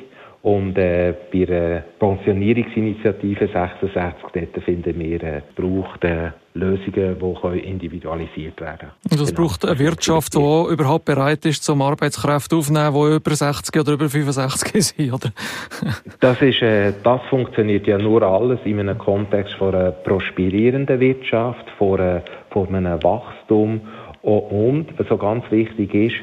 und 0.43 0.79
äh, 0.79 1.15
bei 1.33 1.45
der 1.45 1.85
Pensionierungsinitiative 1.99 3.49
66 3.49 4.23
dort 4.33 4.65
finden 4.65 4.99
wir, 4.99 5.23
äh, 5.23 5.43
braucht 5.57 6.05
äh, 6.05 6.31
Lösungen, 6.55 7.17
die 7.19 7.59
individualisiert 7.59 8.61
werden 8.61 8.79
können. 8.79 8.93
Und 9.11 9.21
es 9.21 9.35
genau. 9.35 9.49
braucht 9.49 9.65
eine 9.65 9.79
Wirtschaft, 9.79 10.35
die 10.35 10.73
überhaupt 10.73 11.07
bereit 11.07 11.45
ist, 11.45 11.65
zum 11.65 11.83
Arbeitskräfte 11.83 12.57
aufzunehmen, 12.57 12.95
die 12.95 13.17
über 13.17 13.35
60 13.35 13.81
oder 13.81 13.93
über 13.93 14.09
65 14.09 14.85
sind, 14.85 15.13
oder? 15.13 15.31
das, 16.21 16.41
ist, 16.41 16.63
äh, 16.63 16.93
das 17.03 17.21
funktioniert 17.31 17.87
ja 17.87 17.99
nur 17.99 18.23
alles 18.23 18.61
in 18.65 18.79
einem 18.79 18.99
Kontext 18.99 19.55
von 19.55 19.75
einer 19.75 19.91
prosperierenden 19.91 21.01
Wirtschaft, 21.01 21.69
von, 21.79 22.01
einer, 22.01 22.23
von 22.51 22.75
einem 22.75 23.03
Wachstum 23.03 23.81
Und 24.23 24.87
was 24.99 25.09
so 25.09 25.17
ganz 25.17 25.45
wichtig 25.51 25.95
ist, 25.95 26.17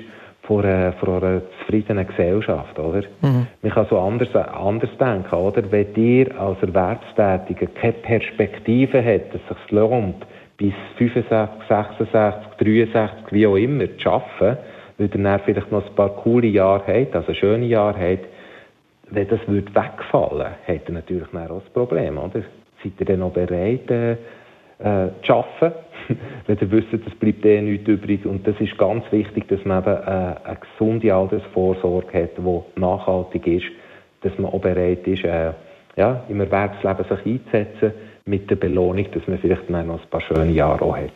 vor 0.48 0.64
einer, 0.64 0.94
vor 0.94 1.22
einer 1.22 1.42
zufriedenen 1.60 2.08
Gesellschaft, 2.08 2.78
oder? 2.80 3.04
Mhm. 3.22 3.48
Man 3.62 3.72
kann 3.72 3.88
so 3.90 4.00
anders, 4.00 4.34
anders 4.36 4.90
denken, 5.00 5.36
oder? 5.36 5.64
Wenn 5.72 5.96
ihr 5.96 6.40
als 6.40 6.62
Erwerbstätiger 6.62 7.68
keine 7.68 7.94
Perspektive 7.94 9.04
habt, 9.04 9.34
dass 9.34 9.42
es 9.50 9.58
sich 9.64 9.72
lohnt, 9.72 10.26
bis 10.58 10.74
65, 10.98 11.68
66, 11.68 12.48
63, 12.58 13.32
wie 13.32 13.48
auch 13.48 13.56
immer, 13.56 13.86
zu 13.98 14.10
arbeiten, 14.10 14.58
weil 14.98 15.08
ihr 15.08 15.24
dann 15.24 15.40
vielleicht 15.42 15.72
noch 15.72 15.86
ein 15.86 15.96
paar 15.96 16.10
coole 16.10 16.48
Jahre 16.48 16.84
habt, 16.88 17.16
also 17.16 17.34
schöne 17.34 17.66
Jahre 17.66 18.00
habt, 18.00 18.26
wenn 19.12 19.28
das 19.28 19.40
würde 19.48 19.74
wegfallen, 19.76 20.54
hätte 20.64 20.92
ihr 20.92 20.96
natürlich 20.96 21.28
auch 21.34 21.38
ein 21.38 21.62
Problem, 21.74 22.18
oder? 22.18 22.42
Seid 22.84 22.94
ihr 23.00 23.06
dann 23.06 23.20
noch 23.20 23.32
bereit, 23.32 23.90
äh, 24.80 25.08
zu 25.26 25.34
arbeiten? 25.34 25.74
wenn 26.48 26.58
ihr 26.60 26.72
wisst, 26.72 26.94
es 26.94 27.16
bleibt 27.16 27.46
eh 27.46 27.62
nichts 27.62 27.88
übrig. 27.88 28.26
Und 28.26 28.46
das 28.48 28.56
ist 28.60 28.78
ganz 28.78 29.04
wichtig, 29.12 29.48
dass 29.48 29.64
man 29.66 29.84
eben 29.84 29.96
äh, 29.96 30.36
eine 30.44 30.58
gesunde 30.60 31.14
Altersvorsorge 31.14 32.24
hat, 32.24 32.38
die 32.38 32.80
nachhaltig 32.80 33.48
ist, 33.48 33.66
dass 34.22 34.38
man 34.38 34.52
auch 34.52 34.62
bereit 34.62 35.06
ist, 35.08 35.24
äh, 35.24 35.54
ja, 35.96 36.24
im 36.30 36.42
Erwerbsleben 36.42 37.06
sich 37.06 37.26
einzusetzen, 37.26 37.94
mit 38.26 38.50
der 38.50 38.56
Belohnung, 38.56 39.06
dass 39.14 39.28
man 39.28 39.38
vielleicht 39.38 39.70
noch 39.70 39.80
ein 39.80 40.00
paar 40.10 40.22
schöne 40.22 40.52
Jahre 40.52 40.84
auch 40.84 40.98
hat. 40.98 41.12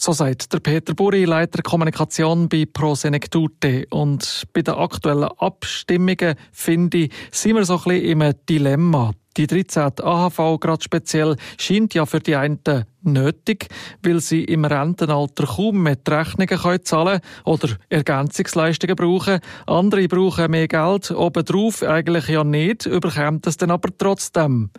So 0.00 0.12
sagt 0.12 0.52
der 0.52 0.60
Peter 0.60 0.94
Buri, 0.94 1.24
Leiter 1.26 1.62
Kommunikation 1.62 2.48
bei 2.48 2.64
Prosenektute. 2.72 3.84
Und 3.90 4.44
bei 4.54 4.62
den 4.62 4.74
aktuellen 4.74 5.28
Abstimmungen, 5.36 6.34
finde 6.50 6.98
ich, 6.98 7.12
sind 7.30 7.56
wir 7.56 7.64
so 7.64 7.74
ein 7.74 8.00
bisschen 8.00 8.22
im 8.22 8.32
Dilemma. 8.48 9.12
Die 9.36 9.46
13. 9.46 9.92
AHV 10.02 10.58
gerade 10.60 10.82
speziell 10.82 11.36
scheint 11.58 11.94
ja 11.94 12.04
für 12.06 12.20
die 12.20 12.36
einen 12.36 12.60
nötig, 13.02 13.68
weil 14.02 14.20
sie 14.20 14.44
im 14.44 14.64
Rentenalter 14.64 15.46
kaum 15.46 15.82
mehr 15.82 15.96
die 15.96 16.10
Rechnungen 16.10 16.58
können 16.58 16.84
zahlen 16.84 17.20
oder 17.44 17.68
Ergänzungsleistungen 17.88 18.96
brauchen. 18.96 19.40
Andere 19.66 20.06
brauchen 20.06 20.50
mehr 20.50 20.68
Geld, 20.68 21.10
obendrauf 21.10 21.82
eigentlich 21.82 22.28
ja 22.28 22.44
nicht, 22.44 22.86
überkommt 22.86 23.46
es 23.46 23.56
dann 23.56 23.70
aber 23.70 23.88
trotzdem. 23.96 24.70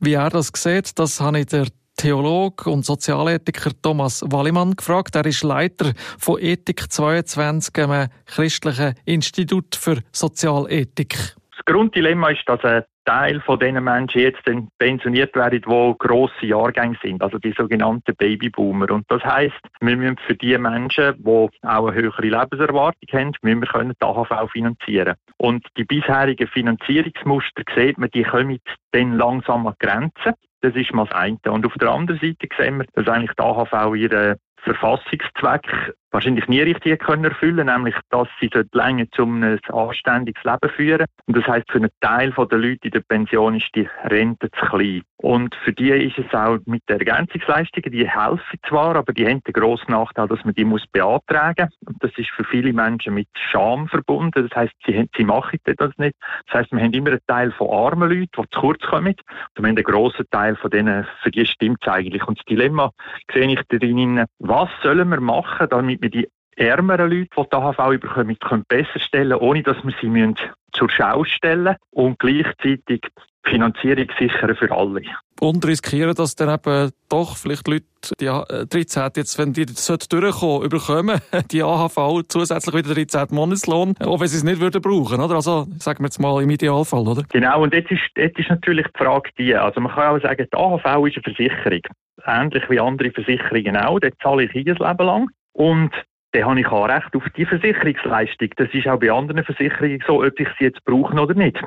Wie 0.00 0.14
er 0.14 0.30
das 0.30 0.52
sieht, 0.54 0.98
das 0.98 1.20
habe 1.20 1.40
ich 1.40 1.46
der 1.46 1.66
Theolog 1.96 2.66
und 2.66 2.84
Sozialethiker 2.84 3.70
Thomas 3.80 4.22
Wallimann 4.26 4.74
gefragt. 4.74 5.14
Er 5.14 5.24
ist 5.26 5.44
Leiter 5.44 5.92
von 6.18 6.40
Ethik 6.40 6.92
22, 6.92 7.78
einem 7.78 8.08
christlichen 8.26 8.94
Institut 9.04 9.76
für 9.76 10.00
Sozialethik. 10.12 11.14
Das 11.56 11.64
Grunddilemma 11.66 12.30
ist, 12.30 12.42
dass 12.46 12.60
ein 12.64 12.84
Teil 13.04 13.40
von 13.40 13.58
diesen 13.58 13.84
Menschen 13.84 14.20
jetzt 14.20 14.42
pensioniert 14.78 15.34
werden, 15.34 15.60
die 15.60 15.96
grosse 15.98 16.46
Jahrgänge 16.46 16.96
sind, 17.02 17.22
also 17.22 17.38
die 17.38 17.52
sogenannten 17.56 18.14
Babyboomer. 18.16 18.90
Und 18.90 19.04
das 19.08 19.22
heißt, 19.22 19.54
wir 19.80 19.96
müssen 19.96 20.18
für 20.26 20.34
die 20.34 20.56
Menschen, 20.58 21.14
die 21.18 21.50
auch 21.62 21.86
eine 21.86 21.94
höhere 21.94 22.22
Lebenserwartung 22.22 23.08
haben, 23.12 23.32
müssen 23.42 23.60
wir 23.60 23.68
können 23.68 23.94
die 24.00 24.04
AHV 24.04 24.50
finanzieren. 24.50 25.14
Und 25.36 25.66
die 25.76 25.84
bisherigen 25.84 26.48
Finanzierungsmuster 26.48 27.62
sieht 27.74 27.98
man, 27.98 28.10
die 28.10 28.22
kommen 28.22 28.58
dann 28.92 29.12
langsam 29.18 29.66
an 29.66 29.74
Grenzen. 29.78 30.34
Das 30.60 30.74
ist 30.74 30.94
mal 30.94 31.04
das 31.06 31.14
eine. 31.14 31.38
Und 31.48 31.66
auf 31.66 31.74
der 31.74 31.90
anderen 31.90 32.20
Seite 32.20 32.48
sehen 32.56 32.78
wir, 32.78 32.86
dass 32.94 33.06
eigentlich 33.06 33.32
die 33.38 33.42
AHV 33.42 33.94
ihren 33.96 34.36
Verfassungszweck 34.64 35.94
wahrscheinlich 36.14 36.46
nie 36.46 36.60
richtig 36.60 37.00
können 37.00 37.24
erfüllen, 37.24 37.66
nämlich 37.66 37.94
dass 38.10 38.28
sie 38.40 38.48
länger 38.72 39.04
zum 39.14 39.42
ein 39.42 39.58
anständiges 39.70 40.42
Leben 40.44 40.70
führen. 40.74 41.06
Und 41.26 41.36
das 41.36 41.46
heißt, 41.46 41.70
für 41.70 41.78
einen 41.78 41.90
Teil 42.00 42.30
der 42.30 42.58
Leute 42.58 42.84
in 42.84 42.90
der 42.92 43.00
Pension 43.00 43.56
ist 43.56 43.68
die 43.74 43.88
Rente 44.04 44.48
zu 44.52 44.66
klein. 44.66 45.02
Und 45.16 45.54
für 45.64 45.72
die 45.72 45.90
ist 45.90 46.18
es 46.18 46.32
auch 46.32 46.58
mit 46.66 46.82
den 46.88 47.00
Ergänzungsleistungen, 47.00 47.90
die 47.90 48.08
helfen 48.08 48.58
zwar, 48.68 48.94
aber 48.94 49.12
die 49.12 49.26
haben 49.26 49.42
den 49.42 49.52
grossen 49.52 49.90
Nachteil, 49.90 50.28
dass 50.28 50.44
man 50.44 50.54
die 50.54 50.64
muss 50.64 50.86
beantragen 50.92 51.68
muss. 51.80 51.88
Und 51.88 52.04
das 52.04 52.12
ist 52.16 52.30
für 52.30 52.44
viele 52.44 52.72
Menschen 52.72 53.14
mit 53.14 53.28
Scham 53.50 53.88
verbunden. 53.88 54.48
Das 54.48 54.54
heißt, 54.54 54.74
sie, 54.86 55.08
sie 55.16 55.24
machen 55.24 55.58
das 55.64 55.90
nicht. 55.96 56.14
Das 56.46 56.60
heißt, 56.60 56.72
wir 56.72 56.80
haben 56.80 56.92
immer 56.92 57.10
einen 57.10 57.20
Teil 57.26 57.50
von 57.52 57.70
armen 57.70 58.08
Leuten, 58.10 58.28
die 58.36 58.50
zu 58.50 58.60
kurz 58.60 58.82
kommen. 58.82 59.14
Und 59.14 59.24
wir 59.54 59.62
haben 59.62 59.76
einen 59.76 59.84
grossen 59.84 60.26
Teil 60.30 60.56
von 60.56 60.70
denen, 60.70 61.06
für 61.22 61.30
die 61.30 61.46
stimmt 61.46 61.78
es 61.80 61.88
eigentlich. 61.88 62.22
Und 62.28 62.38
das 62.38 62.44
Dilemma 62.44 62.90
sehe 63.32 63.50
ich 63.50 63.60
darin, 63.68 64.24
was 64.54 64.70
sollen 64.84 65.08
wir 65.08 65.20
machen, 65.20 65.66
damit 65.68 66.00
wir 66.00 66.10
die 66.10 66.28
ärmeren 66.56 67.10
Leute, 67.10 67.28
die 67.36 67.48
die 67.50 67.56
AHV 67.56 68.00
bekommen, 68.00 68.38
können 68.38 68.64
besser 68.68 69.00
stellen, 69.00 69.36
ohne 69.38 69.64
dass 69.64 69.82
wir 69.82 69.92
sie 70.00 70.08
müssen 70.08 70.36
zur 70.72 70.88
Schau 70.90 71.24
stellen 71.24 71.74
und 71.90 72.20
gleichzeitig 72.20 73.00
Finanzierung 73.44 74.06
sichern 74.16 74.54
für 74.54 74.70
alle. 74.70 75.02
Und 75.40 75.66
riskieren, 75.66 76.14
dass 76.14 76.36
dann 76.36 76.54
eben 76.54 76.92
doch 77.08 77.36
vielleicht 77.36 77.66
Leute, 77.66 77.84
die 78.20 78.26
13, 78.26 79.10
jetzt, 79.16 79.38
wenn 79.38 79.52
die 79.52 79.66
das 79.66 79.86
durchkommen, 80.08 80.62
überkommen, 80.62 81.20
die 81.50 81.62
AHV 81.62 82.22
zusätzlich 82.28 82.76
wieder 82.76 82.94
13 82.94 83.34
Monatslohn, 83.34 83.96
auch 83.98 84.20
wenn 84.20 84.28
sie 84.28 84.36
es 84.36 84.44
nicht 84.44 84.60
würden 84.60 84.80
brauchen, 84.80 85.20
oder? 85.20 85.34
Also, 85.34 85.66
sagen 85.78 85.98
wir 85.98 86.06
jetzt 86.06 86.20
mal 86.20 86.40
im 86.40 86.50
Idealfall, 86.50 87.06
oder? 87.08 87.24
Genau, 87.30 87.62
und 87.62 87.74
jetzt 87.74 87.90
ist, 87.90 88.02
jetzt 88.16 88.38
ist 88.38 88.50
natürlich 88.50 88.86
die 88.86 88.98
Frage 89.04 89.30
die, 89.36 89.54
also 89.54 89.80
man 89.80 89.92
kann 89.92 90.16
auch 90.16 90.22
sagen, 90.22 90.46
die 90.50 90.56
AHV 90.56 91.06
ist 91.08 91.16
eine 91.16 91.34
Versicherung. 91.34 91.82
Ähnlich 92.26 92.68
wie 92.70 92.80
andere 92.80 93.10
Versicherungen 93.10 93.76
auch, 93.76 94.00
dort 94.00 94.14
zahle 94.22 94.44
ich 94.44 94.54
ein 94.54 94.64
Leben 94.64 95.06
lang. 95.06 95.30
Und 95.52 95.92
dann 96.32 96.44
habe 96.46 96.60
ich 96.60 96.66
auch 96.66 96.88
Recht 96.88 97.14
auf 97.14 97.24
die 97.36 97.46
Versicherungsleistung. 97.46 98.48
Das 98.56 98.68
ist 98.72 98.88
auch 98.88 98.98
bei 98.98 99.12
anderen 99.12 99.44
Versicherungen 99.44 100.02
so, 100.06 100.22
ob 100.22 100.38
ich 100.40 100.48
sie 100.58 100.64
jetzt 100.64 100.84
brauche 100.84 101.14
oder 101.14 101.34
nicht. 101.34 101.60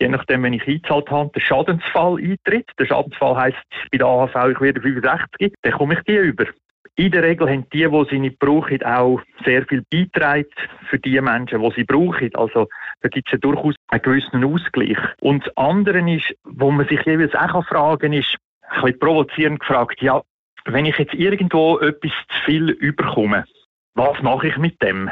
Je 0.00 0.08
nachdem, 0.08 0.42
wenn 0.42 0.52
ich 0.52 0.66
eingezahlt 0.66 1.10
habe, 1.10 1.30
der 1.34 1.40
Schadensfall 1.40 2.16
eintritt. 2.16 2.68
Der 2.78 2.86
Schadensfall 2.86 3.36
heisst, 3.36 3.64
bei 3.90 3.98
der 3.98 4.06
AHV, 4.06 4.52
ich 4.52 4.60
werde 4.60 4.80
65, 4.80 5.54
dann 5.62 5.72
komme 5.72 5.94
ich 5.94 6.00
die 6.00 6.16
über. 6.16 6.46
In 6.98 7.10
der 7.10 7.22
Regel 7.22 7.48
haben 7.48 7.66
die, 7.74 7.86
die 7.86 8.04
sie 8.10 8.18
nicht 8.18 8.38
brauchen, 8.38 8.82
auch 8.82 9.20
sehr 9.44 9.66
viel 9.66 9.82
beitragen 9.90 10.46
für 10.88 10.98
die 10.98 11.20
Menschen, 11.20 11.60
die 11.60 11.70
sie 11.74 11.84
brauchen. 11.84 12.34
Also 12.34 12.68
da 13.02 13.08
gibt 13.08 13.28
es 13.28 13.32
ja 13.32 13.38
durchaus 13.38 13.74
einen 13.88 14.02
gewissen 14.02 14.44
Ausgleich. 14.44 14.96
Und 15.20 15.46
das 15.46 15.56
andere 15.58 16.10
ist, 16.10 16.34
wo 16.44 16.70
man 16.70 16.88
sich 16.88 17.02
jeweils 17.04 17.34
auch 17.34 17.66
fragen 17.66 18.00
kann, 18.00 18.12
ist, 18.14 18.36
ein 18.76 18.82
bisschen 18.82 18.98
provozierend 19.00 19.60
gefragt, 19.60 20.00
ja, 20.02 20.22
wenn 20.66 20.86
ich 20.86 20.98
jetzt 20.98 21.14
irgendwo 21.14 21.78
etwas 21.78 22.12
zu 22.28 22.44
viel 22.44 22.70
überkomme, 22.70 23.44
was 23.94 24.20
mache 24.22 24.48
ich 24.48 24.56
mit 24.56 24.80
dem? 24.82 25.10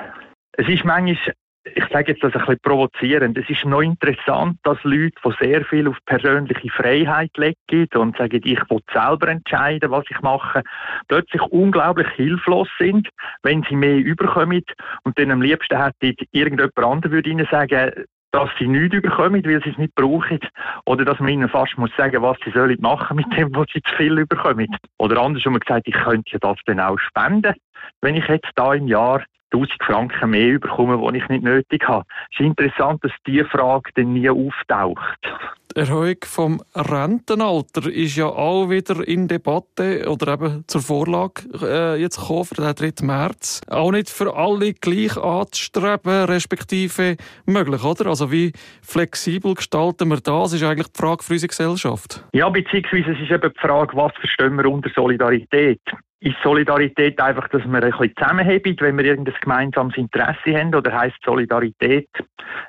Es 0.52 0.68
ist 0.68 0.84
manchmal, 0.84 1.34
ich 1.64 1.84
sage 1.90 2.12
jetzt 2.12 2.22
das 2.22 2.34
ein 2.34 2.40
bisschen 2.40 2.58
provozierend, 2.62 3.38
es 3.38 3.48
ist 3.48 3.64
noch 3.64 3.80
interessant, 3.80 4.58
dass 4.64 4.76
Leute, 4.82 5.14
die 5.24 5.34
sehr 5.40 5.64
viel 5.64 5.88
auf 5.88 5.96
persönliche 6.04 6.70
Freiheit 6.70 7.30
legen 7.36 7.88
und 7.94 8.16
sagen, 8.16 8.40
ich 8.44 8.60
will 8.68 8.80
selber 8.92 9.28
entscheiden, 9.28 9.90
was 9.90 10.04
ich 10.10 10.20
mache, 10.20 10.62
plötzlich 11.08 11.42
unglaublich 11.42 12.08
hilflos 12.10 12.68
sind, 12.78 13.08
wenn 13.42 13.62
sie 13.62 13.76
mehr 13.76 13.96
überkommen 13.96 14.62
und 15.04 15.18
dann 15.18 15.30
am 15.30 15.40
liebsten 15.40 15.82
hätte 15.82 16.14
irgendjemand 16.32 16.78
anderes 16.78 17.12
würde 17.12 17.30
ihnen 17.30 17.48
sagen, 17.50 17.92
dass 18.34 18.50
sie 18.58 18.66
nichts 18.66 18.96
überkommen, 18.96 19.44
weil 19.44 19.62
sie 19.62 19.70
es 19.70 19.78
nicht 19.78 19.94
brauchen. 19.94 20.40
Oder 20.86 21.04
dass 21.04 21.20
man 21.20 21.28
ihnen 21.28 21.48
fast 21.48 21.78
muss 21.78 21.90
sagen, 21.96 22.20
was 22.20 22.36
sie 22.44 22.50
sollen 22.50 22.80
machen 22.80 23.16
mit 23.16 23.26
dem, 23.36 23.54
was 23.54 23.68
sie 23.72 23.80
zu 23.82 23.94
viel 23.94 24.18
überkommen. 24.18 24.66
Oder 24.98 25.20
anders 25.20 25.46
andersrum 25.46 25.60
gesagt, 25.60 25.86
ich 25.86 25.94
könnte 25.94 26.32
ja 26.32 26.38
das 26.40 26.58
dann 26.66 26.80
auch 26.80 26.98
spenden, 26.98 27.54
wenn 28.00 28.16
ich 28.16 28.26
jetzt 28.26 28.50
da 28.56 28.74
im 28.74 28.88
Jahr 28.88 29.22
1000 29.52 29.82
Franken 29.84 30.30
mehr 30.30 30.48
überkomme, 30.48 31.12
die 31.12 31.18
ich 31.18 31.28
nicht 31.28 31.44
nötig 31.44 31.86
habe. 31.86 32.04
Es 32.32 32.40
ist 32.40 32.46
interessant, 32.46 33.04
dass 33.04 33.12
diese 33.24 33.44
Frage 33.44 33.90
dann 33.94 34.12
nie 34.12 34.28
auftaucht. 34.28 35.20
Die 35.76 35.80
Erhöhung 35.80 36.18
vom 36.24 36.62
Rentenalter 36.76 37.90
ist 37.90 38.14
ja 38.14 38.26
auch 38.26 38.70
wieder 38.70 39.06
in 39.08 39.26
Debatte 39.26 40.08
oder 40.08 40.34
eben 40.34 40.62
zur 40.68 40.80
Vorlage 40.80 41.48
äh, 41.60 42.00
jetzt 42.00 42.20
gekommen 42.20 42.44
für 42.44 42.54
den 42.54 42.74
3. 42.76 43.04
März. 43.04 43.60
Auch 43.68 43.90
nicht 43.90 44.08
für 44.08 44.36
alle 44.36 44.72
gleich 44.74 45.16
anzustreben, 45.16 46.26
respektive 46.26 47.16
möglich, 47.46 47.82
oder? 47.82 48.06
Also 48.06 48.30
wie 48.30 48.52
flexibel 48.82 49.54
gestalten 49.54 50.10
wir 50.10 50.20
das, 50.20 50.52
ist 50.52 50.62
eigentlich 50.62 50.92
die 50.92 51.00
Frage 51.00 51.24
für 51.24 51.32
unsere 51.32 51.48
Gesellschaft. 51.48 52.24
Ja, 52.32 52.48
beziehungsweise 52.50 53.10
es 53.10 53.20
ist 53.20 53.32
eben 53.32 53.52
die 53.52 53.60
Frage, 53.60 53.96
was 53.96 54.12
verstehen 54.14 54.56
wir 54.56 54.70
unter 54.70 54.90
Solidarität? 54.94 55.80
Ist 56.20 56.36
Solidarität 56.42 57.20
einfach, 57.20 57.48
dass 57.48 57.64
wir 57.64 57.82
ein 57.82 57.90
bisschen 57.90 58.14
zusammenheben, 58.16 58.76
wenn 58.80 58.96
wir 58.96 59.04
irgendein 59.04 59.34
gemeinsames 59.40 59.96
Interesse 59.96 60.58
haben? 60.58 60.74
Oder 60.74 60.92
heißt 60.92 61.16
Solidarität, 61.24 62.08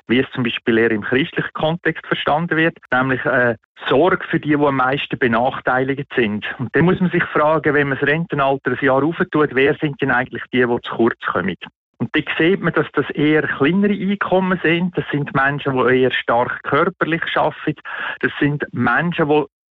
wie 0.08 0.18
es 0.18 0.30
zum 0.32 0.44
Beispiel 0.44 0.78
eher 0.78 0.90
im 0.90 1.02
christlichen 1.02 1.52
Kontext 1.54 2.06
verstanden 2.06 2.56
wird, 2.56 2.76
nämlich 2.92 3.24
äh, 3.24 3.56
Sorge 3.88 4.24
für 4.28 4.40
die, 4.40 4.50
die 4.50 4.54
am 4.56 4.76
meisten 4.76 5.18
benachteiligt 5.18 6.12
sind? 6.14 6.44
Und 6.58 6.74
dann 6.74 6.84
muss 6.84 7.00
man 7.00 7.10
sich 7.10 7.24
fragen, 7.24 7.72
wenn 7.72 7.88
man 7.88 7.98
das 7.98 8.08
Rentenalter 8.08 8.72
ein 8.72 8.84
Jahr 8.84 9.02
aufentut, 9.02 9.54
wer 9.54 9.74
sind 9.76 10.00
denn 10.02 10.10
eigentlich 10.10 10.42
die, 10.52 10.66
die 10.66 10.80
zu 10.82 10.94
kurz 10.94 11.20
kommen? 11.20 11.56
Und 11.98 12.14
da 12.14 12.20
sieht 12.36 12.60
man, 12.60 12.74
dass 12.74 12.86
das 12.92 13.08
eher 13.10 13.42
kleinere 13.42 13.92
Einkommen 13.92 14.60
sind. 14.62 14.96
Das 14.98 15.04
sind 15.10 15.34
Menschen, 15.34 15.78
die 15.78 16.02
eher 16.02 16.10
stark 16.10 16.62
körperlich 16.64 17.22
arbeiten. 17.34 17.80
Das 18.20 18.32
sind 18.38 18.64
Menschen, 18.72 19.28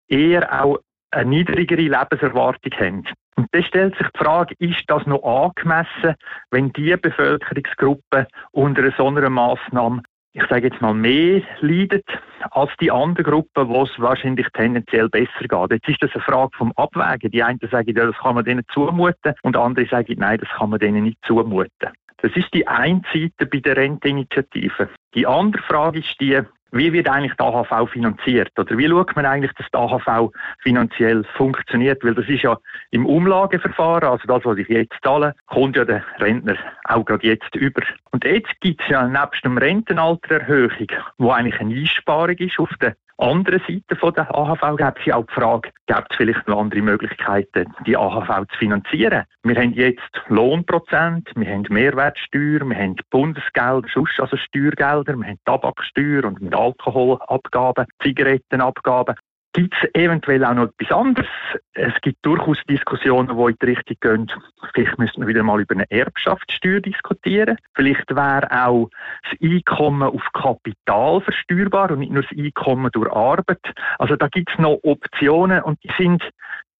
die 0.09 0.15
eher 0.15 0.63
auch 0.63 0.79
eine 1.15 1.29
niedrigere 1.29 1.81
Lebenserwartung 1.81 2.71
haben. 2.79 3.07
Und 3.35 3.47
da 3.51 3.61
stellt 3.63 3.97
sich 3.97 4.07
die 4.07 4.17
Frage, 4.23 4.55
ist 4.59 4.83
das 4.87 5.05
noch 5.05 5.23
angemessen, 5.23 6.15
wenn 6.51 6.71
diese 6.73 6.97
Bevölkerungsgruppe 6.97 8.27
unter 8.51 8.91
so 8.97 9.07
einer 9.07 9.29
Massnahme 9.29 10.01
ich 10.35 10.43
sage 10.49 10.67
jetzt 10.67 10.81
mal, 10.81 10.93
mehr 10.93 11.41
leidet 11.61 12.05
als 12.51 12.69
die 12.81 12.91
andere 12.91 13.23
Gruppe, 13.23 13.69
wo 13.69 13.83
es 13.83 13.99
wahrscheinlich 13.99 14.45
tendenziell 14.53 15.07
besser 15.07 15.47
geht. 15.47 15.71
Jetzt 15.71 15.87
ist 15.87 16.03
das 16.03 16.13
eine 16.13 16.23
Frage 16.23 16.51
vom 16.57 16.73
Abwägen. 16.75 17.31
Die 17.31 17.41
einen 17.41 17.57
sagen, 17.71 17.95
ja, 17.95 18.05
das 18.05 18.17
kann 18.17 18.35
man 18.35 18.43
denen 18.43 18.65
zumuten 18.73 19.33
und 19.43 19.55
andere 19.55 19.87
sagen, 19.87 20.15
nein, 20.17 20.37
das 20.39 20.49
kann 20.49 20.71
man 20.71 20.79
denen 20.79 21.05
nicht 21.05 21.19
zumuten. 21.25 21.69
Das 22.17 22.31
ist 22.35 22.53
die 22.53 22.67
eine 22.67 23.01
Seite 23.13 23.45
bei 23.45 23.59
der 23.59 23.77
Renteninitiative. 23.77 24.89
Die 25.13 25.25
andere 25.25 25.63
Frage 25.63 25.99
ist 25.99 26.19
die, 26.19 26.41
wie 26.71 26.91
wird 26.91 27.07
eigentlich 27.09 27.33
die 27.33 27.43
AHV 27.43 27.89
finanziert? 27.89 28.51
Oder 28.57 28.77
wie 28.77 28.87
schaut 28.87 29.15
man 29.15 29.25
eigentlich, 29.25 29.53
dass 29.53 29.67
die 29.71 29.77
AHV 29.77 30.31
finanziell 30.59 31.23
funktioniert? 31.37 32.03
Weil 32.03 32.15
das 32.15 32.27
ist 32.27 32.43
ja 32.43 32.57
im 32.91 33.05
Umlageverfahren, 33.05 34.09
also 34.09 34.27
das, 34.27 34.43
was 34.45 34.57
ich 34.57 34.67
jetzt 34.67 34.95
zahle, 35.03 35.35
kommt 35.45 35.75
ja 35.75 35.85
der 35.85 36.03
Rentner 36.19 36.57
auch 36.83 37.05
gerade 37.05 37.25
jetzt 37.25 37.55
über. 37.55 37.81
Und 38.11 38.25
jetzt 38.25 38.51
gibt 38.61 38.81
es 38.81 38.89
ja 38.89 39.07
nebst 39.07 39.43
dem 39.45 39.57
Rentenaltererhöhung, 39.57 40.87
wo 41.17 41.31
eigentlich 41.31 41.59
eine 41.59 41.75
Einsparung 41.75 42.37
ist 42.37 42.59
auf 42.59 42.69
der 42.81 42.95
anderen 43.17 43.61
Seite 43.67 44.13
der 44.13 44.35
AHV 44.35 44.77
gibt 44.77 44.99
es 44.99 45.05
ja 45.05 45.15
auch 45.15 45.25
die 45.25 45.33
Frage, 45.33 45.71
gibt 45.87 46.07
es 46.09 46.17
vielleicht 46.17 46.47
noch 46.47 46.59
andere 46.59 46.81
Möglichkeiten, 46.81 47.73
die 47.85 47.95
AHV 47.95 48.47
zu 48.51 48.57
finanzieren? 48.57 49.23
Wir 49.43 49.55
haben 49.55 49.73
jetzt 49.73 50.21
Lohnprozent, 50.27 51.29
wir 51.35 51.47
haben 51.47 51.65
Mehrwertsteuer, 51.69 52.67
wir 52.67 52.75
haben 52.77 52.95
Bundesgelder, 53.09 53.87
also 54.17 54.37
Steuergelder, 54.37 55.15
wir 55.15 55.27
haben 55.27 55.39
Tabaksteuer 55.45 56.25
und 56.25 56.41
mit 56.41 56.53
Alkoholabgaben, 56.53 57.85
Zigarettenabgaben. 58.03 59.15
Gibt 59.55 59.73
es 59.81 59.89
eventuell 59.93 60.43
auch 60.43 60.53
noch 60.53 60.67
etwas 60.77 60.91
anderes? 60.91 61.29
Es 61.75 61.93
gibt 62.01 62.17
durchaus 62.25 62.57
Diskussionen, 62.69 63.29
die 63.29 63.51
in 63.51 63.55
die 63.61 63.65
Richtung 63.67 63.95
gehen. 64.01 64.31
Vielleicht 64.73 64.99
müssen 64.99 65.21
wir 65.21 65.27
wieder 65.27 65.43
mal 65.43 65.61
über 65.61 65.75
eine 65.75 65.89
Erbschaftssteuer 65.89 66.81
diskutieren. 66.81 67.55
Vielleicht 67.73 68.13
wäre 68.13 68.49
auch 68.51 68.89
das 69.23 69.39
Einkommen 69.41 70.09
auf 70.09 70.21
Kapital 70.33 71.21
versteuerbar 71.21 71.91
und 71.91 71.99
nicht 71.99 72.11
nur 72.11 72.23
das 72.23 72.37
Einkommen 72.37 72.91
durch 72.91 73.09
Arbeit. 73.09 73.61
Also 73.97 74.17
da 74.17 74.27
gibt 74.27 74.51
es 74.51 74.59
noch 74.59 74.77
Optionen 74.83 75.63
und 75.63 75.81
die 75.85 75.91
sind 75.97 76.21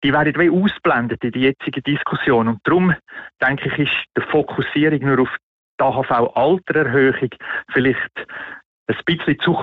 die 0.03 0.11
werden 0.11 0.35
wie 0.37 0.49
ausblendet 0.49 1.23
in 1.23 1.31
die 1.31 1.39
jetzige 1.39 1.81
Diskussion. 1.81 2.49
Und 2.49 2.59
darum, 2.65 2.93
denke 3.41 3.69
ich, 3.69 3.87
ist 3.87 3.95
die 4.17 4.21
Fokussierung 4.29 4.99
nur 4.99 5.21
auf 5.21 5.35
die 5.79 5.83
AHV-Altererhöhung 5.83 7.29
vielleicht 7.71 8.11
ein 8.87 8.97
bisschen 9.05 9.39
zu 9.39 9.57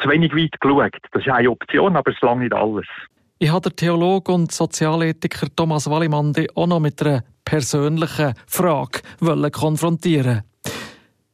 zu 0.00 0.08
wenig 0.08 0.32
weit 0.34 0.60
geschaut. 0.60 0.96
Das 1.12 1.22
ist 1.22 1.32
eine 1.32 1.50
Option, 1.50 1.96
aber 1.96 2.10
es 2.10 2.20
lange 2.20 2.42
nicht 2.42 2.54
alles. 2.54 2.86
Ich 3.38 3.50
habe 3.50 3.70
den 3.70 3.76
Theologen 3.76 4.34
und 4.34 4.52
Sozialethiker 4.52 5.46
Thomas 5.54 5.88
Wallimann 5.88 6.34
auch 6.54 6.66
noch 6.66 6.80
mit 6.80 7.00
einer 7.02 7.22
persönlichen 7.44 8.34
Frage 8.46 9.00
konfrontieren 9.52 10.42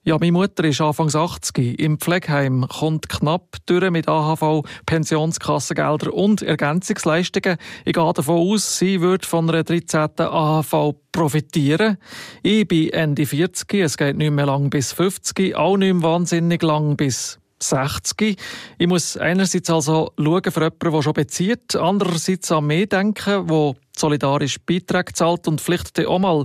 ja, 0.07 0.19
meine 0.19 0.33
Mutter 0.33 0.65
ist 0.65 0.83
Anfangs 0.83 1.17
80. 1.17 1.81
Im 1.81 1.99
Pflegeheim 1.99 2.67
kommt 2.69 3.09
knapp 3.09 3.57
durch 3.65 3.91
mit 3.91 4.07
AHV, 4.07 4.63
Pensionskassengelder 4.85 6.13
und 6.13 6.43
Ergänzungsleistungen. 6.43 7.57
Ich 7.87 7.95
gehe 7.95 8.13
davon 8.13 8.53
aus, 8.53 8.79
sie 8.79 9.01
wird 9.01 9.25
von 9.25 9.49
einer 9.49 9.65
13. 9.65 10.11
AHV 10.19 10.95
profitieren. 11.11 11.97
Ich 12.43 12.69
bin 12.69 12.91
Ende 12.91 13.25
40, 13.25 13.75
es 13.81 13.97
geht 13.97 14.19
nicht 14.19 14.31
mehr 14.31 14.45
lang 14.45 14.69
bis 14.69 14.93
50, 14.93 15.57
auch 15.57 15.79
nicht 15.79 15.95
mehr 15.95 16.03
wahnsinnig 16.03 16.63
lang 16.63 16.99
bis 16.99 17.41
60. 17.69 18.37
Ich 18.79 18.87
muss 18.87 19.17
einerseits 19.17 19.71
also 19.71 20.13
schauen 20.19 20.43
für 20.51 20.61
jemanden, 20.61 20.93
der 20.93 21.03
schon 21.03 21.13
bezieht, 21.13 21.77
andererseits 21.77 22.53
an 22.53 22.67
mich 22.67 22.89
denken, 22.89 23.47
der 23.47 23.75
solidarisch 23.97 24.59
Beiträge 24.61 25.13
zahlt 25.13 25.49
und 25.49 25.61
vielleicht 25.61 26.05
auch 26.07 26.19
mal 26.19 26.45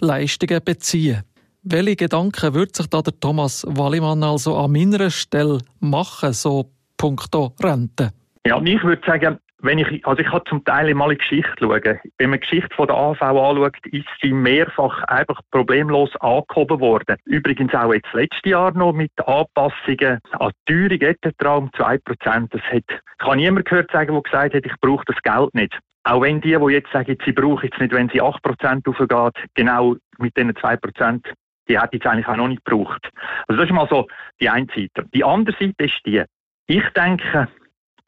Leistungen 0.00 0.60
beziehen 0.64 1.22
Welche 1.62 1.96
Gedanken 1.96 2.54
würde 2.54 2.72
sich 2.74 2.86
da 2.86 3.02
der 3.02 3.18
Thomas 3.18 3.66
Wallimann 3.68 4.22
also 4.22 4.56
an 4.56 4.72
meiner 4.72 5.10
Stelle 5.10 5.58
machen, 5.80 6.32
so 6.32 6.70
punkto 6.96 7.54
Rente? 7.62 8.10
Ja, 8.46 8.60
ich 8.62 8.82
würde 8.82 9.02
sagen, 9.06 9.38
wenn 9.60 9.78
ich, 9.78 10.06
also 10.06 10.22
ich 10.22 10.30
habe 10.30 10.44
zum 10.48 10.64
Teil 10.64 10.94
mal 10.94 11.10
in 11.10 11.18
Geschichte 11.18 11.52
schauen. 11.58 12.00
Wenn 12.18 12.30
man 12.30 12.40
die 12.40 12.46
Geschichte 12.46 12.74
von 12.74 12.86
der 12.86 12.96
AV 12.96 13.20
anschaut, 13.22 13.86
ist 13.86 14.06
sie 14.22 14.32
mehrfach 14.32 15.02
einfach 15.04 15.40
problemlos 15.50 16.14
angehoben 16.20 16.80
worden. 16.80 17.16
Übrigens 17.24 17.74
auch 17.74 17.92
jetzt 17.92 18.12
letztes 18.12 18.50
Jahr 18.50 18.72
noch 18.72 18.92
mit 18.92 19.10
Anpassungen 19.26 20.20
an 20.32 20.52
die 20.68 20.88
Teuerung 20.88 21.00
etc. 21.00 21.26
um 21.56 21.70
2%. 21.70 22.48
Das 22.50 22.62
hat, 22.62 22.84
ich 22.88 23.26
habe 23.26 23.36
niemand 23.36 23.66
gehört 23.66 23.90
sagen, 23.90 24.12
der 24.12 24.22
gesagt 24.22 24.54
hat, 24.54 24.64
ich 24.64 24.80
brauche 24.80 25.04
das 25.06 25.16
Geld 25.22 25.54
nicht. 25.54 25.76
Auch 26.04 26.22
wenn 26.22 26.40
die, 26.40 26.56
die 26.56 26.72
jetzt 26.72 26.92
sagen, 26.92 27.16
sie 27.24 27.32
brauchen 27.32 27.68
es 27.72 27.80
nicht, 27.80 27.92
wenn 27.92 28.08
sie 28.08 28.22
8% 28.22 28.88
aufgeht, 28.88 29.44
genau 29.54 29.96
mit 30.18 30.36
diesen 30.36 30.52
2%, 30.52 31.24
die 31.68 31.78
hat 31.78 31.92
jetzt 31.92 32.06
eigentlich 32.06 32.28
auch 32.28 32.36
noch 32.36 32.48
nicht 32.48 32.64
gebraucht. 32.64 33.10
Also 33.46 33.60
das 33.60 33.68
ist 33.68 33.74
mal 33.74 33.88
so 33.90 34.06
die 34.40 34.48
eine 34.48 34.66
Seite. 34.68 35.04
Die 35.12 35.24
andere 35.24 35.54
Seite 35.58 35.84
ist 35.84 36.00
die, 36.06 36.22
ich 36.66 36.84
denke, 36.90 37.48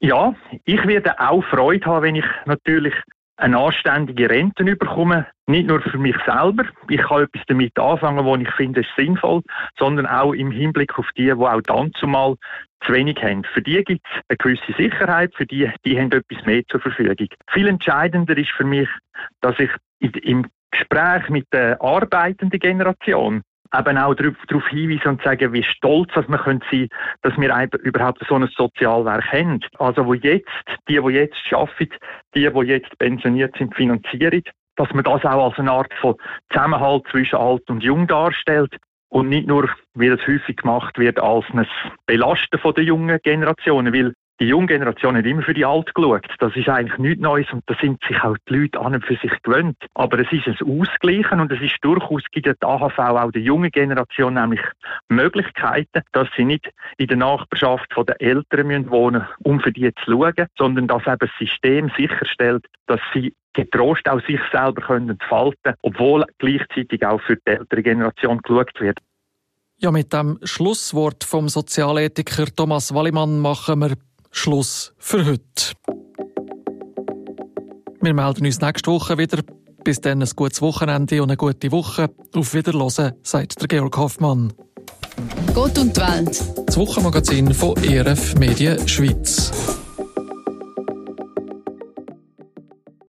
ja, 0.01 0.35
ich 0.65 0.87
werde 0.87 1.19
auch 1.21 1.45
Freude 1.45 1.87
haben, 1.87 2.03
wenn 2.05 2.17
ich 2.17 2.25
natürlich 2.47 2.95
eine 3.37 3.59
anständige 3.59 4.29
Rente 4.29 4.65
bekomme. 4.65 5.27
Nicht 5.47 5.69
nur 5.69 5.81
für 5.81 5.99
mich 5.99 6.17
selber. 6.27 6.65
Ich 6.89 7.01
kann 7.01 7.23
etwas 7.23 7.43
damit 7.47 7.79
anfangen, 7.79 8.25
wo 8.25 8.37
ich 8.37 8.51
finde, 8.53 8.81
ist 8.81 8.91
sinnvoll, 8.97 9.43
sondern 9.79 10.07
auch 10.07 10.33
im 10.33 10.51
Hinblick 10.51 10.99
auf 10.99 11.07
die, 11.17 11.25
die 11.25 11.33
auch 11.33 11.61
dann 11.63 11.93
zumal 11.99 12.37
zu 12.85 12.93
wenig 12.93 13.23
haben. 13.23 13.45
Für 13.45 13.63
die 13.63 13.83
gibt 13.85 14.07
es 14.07 14.23
eine 14.29 14.37
gewisse 14.37 14.73
Sicherheit, 14.77 15.35
für 15.35 15.47
die, 15.47 15.71
die 15.85 15.99
haben 15.99 16.13
etwas 16.13 16.45
mehr 16.47 16.63
zur 16.69 16.81
Verfügung. 16.81 17.29
Viel 17.53 17.69
entscheidender 17.69 18.37
ist 18.37 18.51
für 18.51 18.65
mich, 18.65 18.89
dass 19.41 19.59
ich 19.59 19.71
im 20.01 20.47
Gespräch 20.71 21.29
mit 21.29 21.47
der 21.53 21.81
arbeitenden 21.83 22.59
Generation 22.59 23.43
eben 23.77 23.99
auch 23.99 24.15
darauf 24.15 24.69
hinweisen 24.69 25.09
und 25.09 25.23
sagen, 25.23 25.53
wie 25.53 25.63
stolz 25.63 26.11
dass 26.15 26.29
wir 26.29 26.39
können 26.39 26.63
sein 26.71 26.89
dass 27.23 27.37
wir 27.37 27.69
überhaupt 27.83 28.23
so 28.29 28.35
ein 28.35 28.49
Sozialwerk 28.57 29.33
haben. 29.33 29.61
Also 29.79 30.07
wo 30.07 30.15
jetzt, 30.15 30.49
die, 30.89 31.01
die 31.01 31.13
jetzt 31.13 31.37
arbeiten, 31.53 31.97
die, 32.35 32.51
die 32.51 32.67
jetzt 32.67 32.99
pensioniert 32.99 33.57
sind, 33.57 33.75
finanzieren, 33.75 34.43
dass 34.77 34.93
man 34.93 35.05
das 35.05 35.25
auch 35.25 35.51
als 35.51 35.59
eine 35.59 35.71
Art 35.71 35.93
von 36.01 36.17
Zusammenhalt 36.53 37.05
zwischen 37.11 37.37
Alt 37.37 37.69
und 37.69 37.83
Jung 37.83 38.07
darstellt 38.07 38.77
und 39.11 39.29
nicht 39.29 39.47
nur, 39.47 39.69
wie 39.95 40.09
das 40.09 40.21
häufig 40.27 40.57
gemacht 40.57 40.99
wird, 40.99 41.19
als 41.19 41.45
ein 41.53 41.67
Belasten 42.07 42.59
der 42.75 42.85
jungen 42.85 43.19
Generationen, 43.23 43.93
weil 43.93 44.15
die 44.41 44.47
junge 44.47 44.67
Generation 44.67 45.17
hat 45.17 45.27
immer 45.27 45.43
für 45.43 45.53
die 45.53 45.67
Alt 45.67 45.95
geschaut. 45.95 46.27
Das 46.39 46.57
ist 46.57 46.69
eigentlich 46.69 46.99
nichts 46.99 47.23
Neues 47.23 47.47
und 47.53 47.63
da 47.67 47.75
sind 47.81 48.03
sich 48.09 48.23
auch 48.23 48.37
die 48.49 48.55
Leute 48.55 48.81
an 48.81 48.95
und 48.95 49.05
für 49.05 49.17
sich 49.17 49.33
gewöhnt. 49.43 49.77
Aber 49.95 50.19
es 50.19 50.33
ist 50.33 50.47
ein 50.47 50.81
Ausgleichen 50.81 51.41
und 51.41 51.53
es 51.53 51.61
ist 51.61 51.77
durchaus, 51.83 52.23
gibt 52.33 52.47
die 52.47 52.67
AHV 52.67 52.99
auch 52.99 53.31
der 53.31 53.43
jungen 53.43 53.71
Generation 53.71 54.35
nämlich 54.35 54.61
Möglichkeiten, 55.09 56.03
dass 56.13 56.29
sie 56.37 56.45
nicht 56.45 56.71
in 56.97 57.09
der 57.09 57.19
Nachbarschaft 57.19 57.93
von 57.93 58.07
den 58.07 58.17
Eltern 58.19 58.67
müssen 58.67 59.27
um 59.43 59.61
für 59.61 59.73
die 59.73 59.93
zu 60.05 60.13
schauen, 60.13 60.47
sondern 60.57 60.89
dass 60.89 61.07
eben 61.07 61.19
das 61.19 61.31
System 61.39 61.91
sicherstellt, 61.97 62.65
dass 62.87 63.01
sie 63.13 63.35
getrost 63.53 64.09
auch 64.09 64.25
sich 64.27 64.41
selber 64.53 64.81
können 64.81 65.11
entfalten, 65.11 65.75
obwohl 65.83 66.25
gleichzeitig 66.39 67.05
auch 67.05 67.21
für 67.21 67.37
die 67.37 67.51
ältere 67.51 67.83
Generation 67.83 68.39
geschaut 68.39 68.81
wird. 68.81 68.99
Ja, 69.83 69.91
mit 69.91 70.13
dem 70.13 70.39
Schlusswort 70.45 71.25
vom 71.25 71.49
Sozialethiker 71.49 72.47
Thomas 72.55 72.95
Wallimann 72.95 73.39
machen 73.39 73.81
wir 73.81 73.97
Schluss 74.31 74.93
für 74.99 75.27
heute. 75.27 75.73
Wir 78.01 78.15
melden 78.15 78.47
uns 78.47 78.61
nächste 78.61 78.91
Woche 78.91 79.19
wieder. 79.19 79.43
Bis 79.85 80.01
dann 80.01 80.23
ein 80.23 80.31
gutes 80.37 80.63
Wochenende 80.63 81.23
und 81.23 81.31
eine 81.31 81.37
gute 81.37 81.73
Woche. 81.73 82.09
Auf 82.35 82.55
Wiederhören, 82.55 83.13
sagt 83.23 83.61
der 83.61 83.69
Georg 83.69 83.97
Hoffmann. 83.97 84.53
Gott 85.55 85.79
und 85.79 85.97
die 85.97 86.01
Welt. 86.01 86.43
Das 86.67 86.77
Wochenmagazin 86.77 87.53
von 87.53 87.77
ERF 87.83 88.35
Medien 88.37 88.87
Schweiz. 88.87 89.51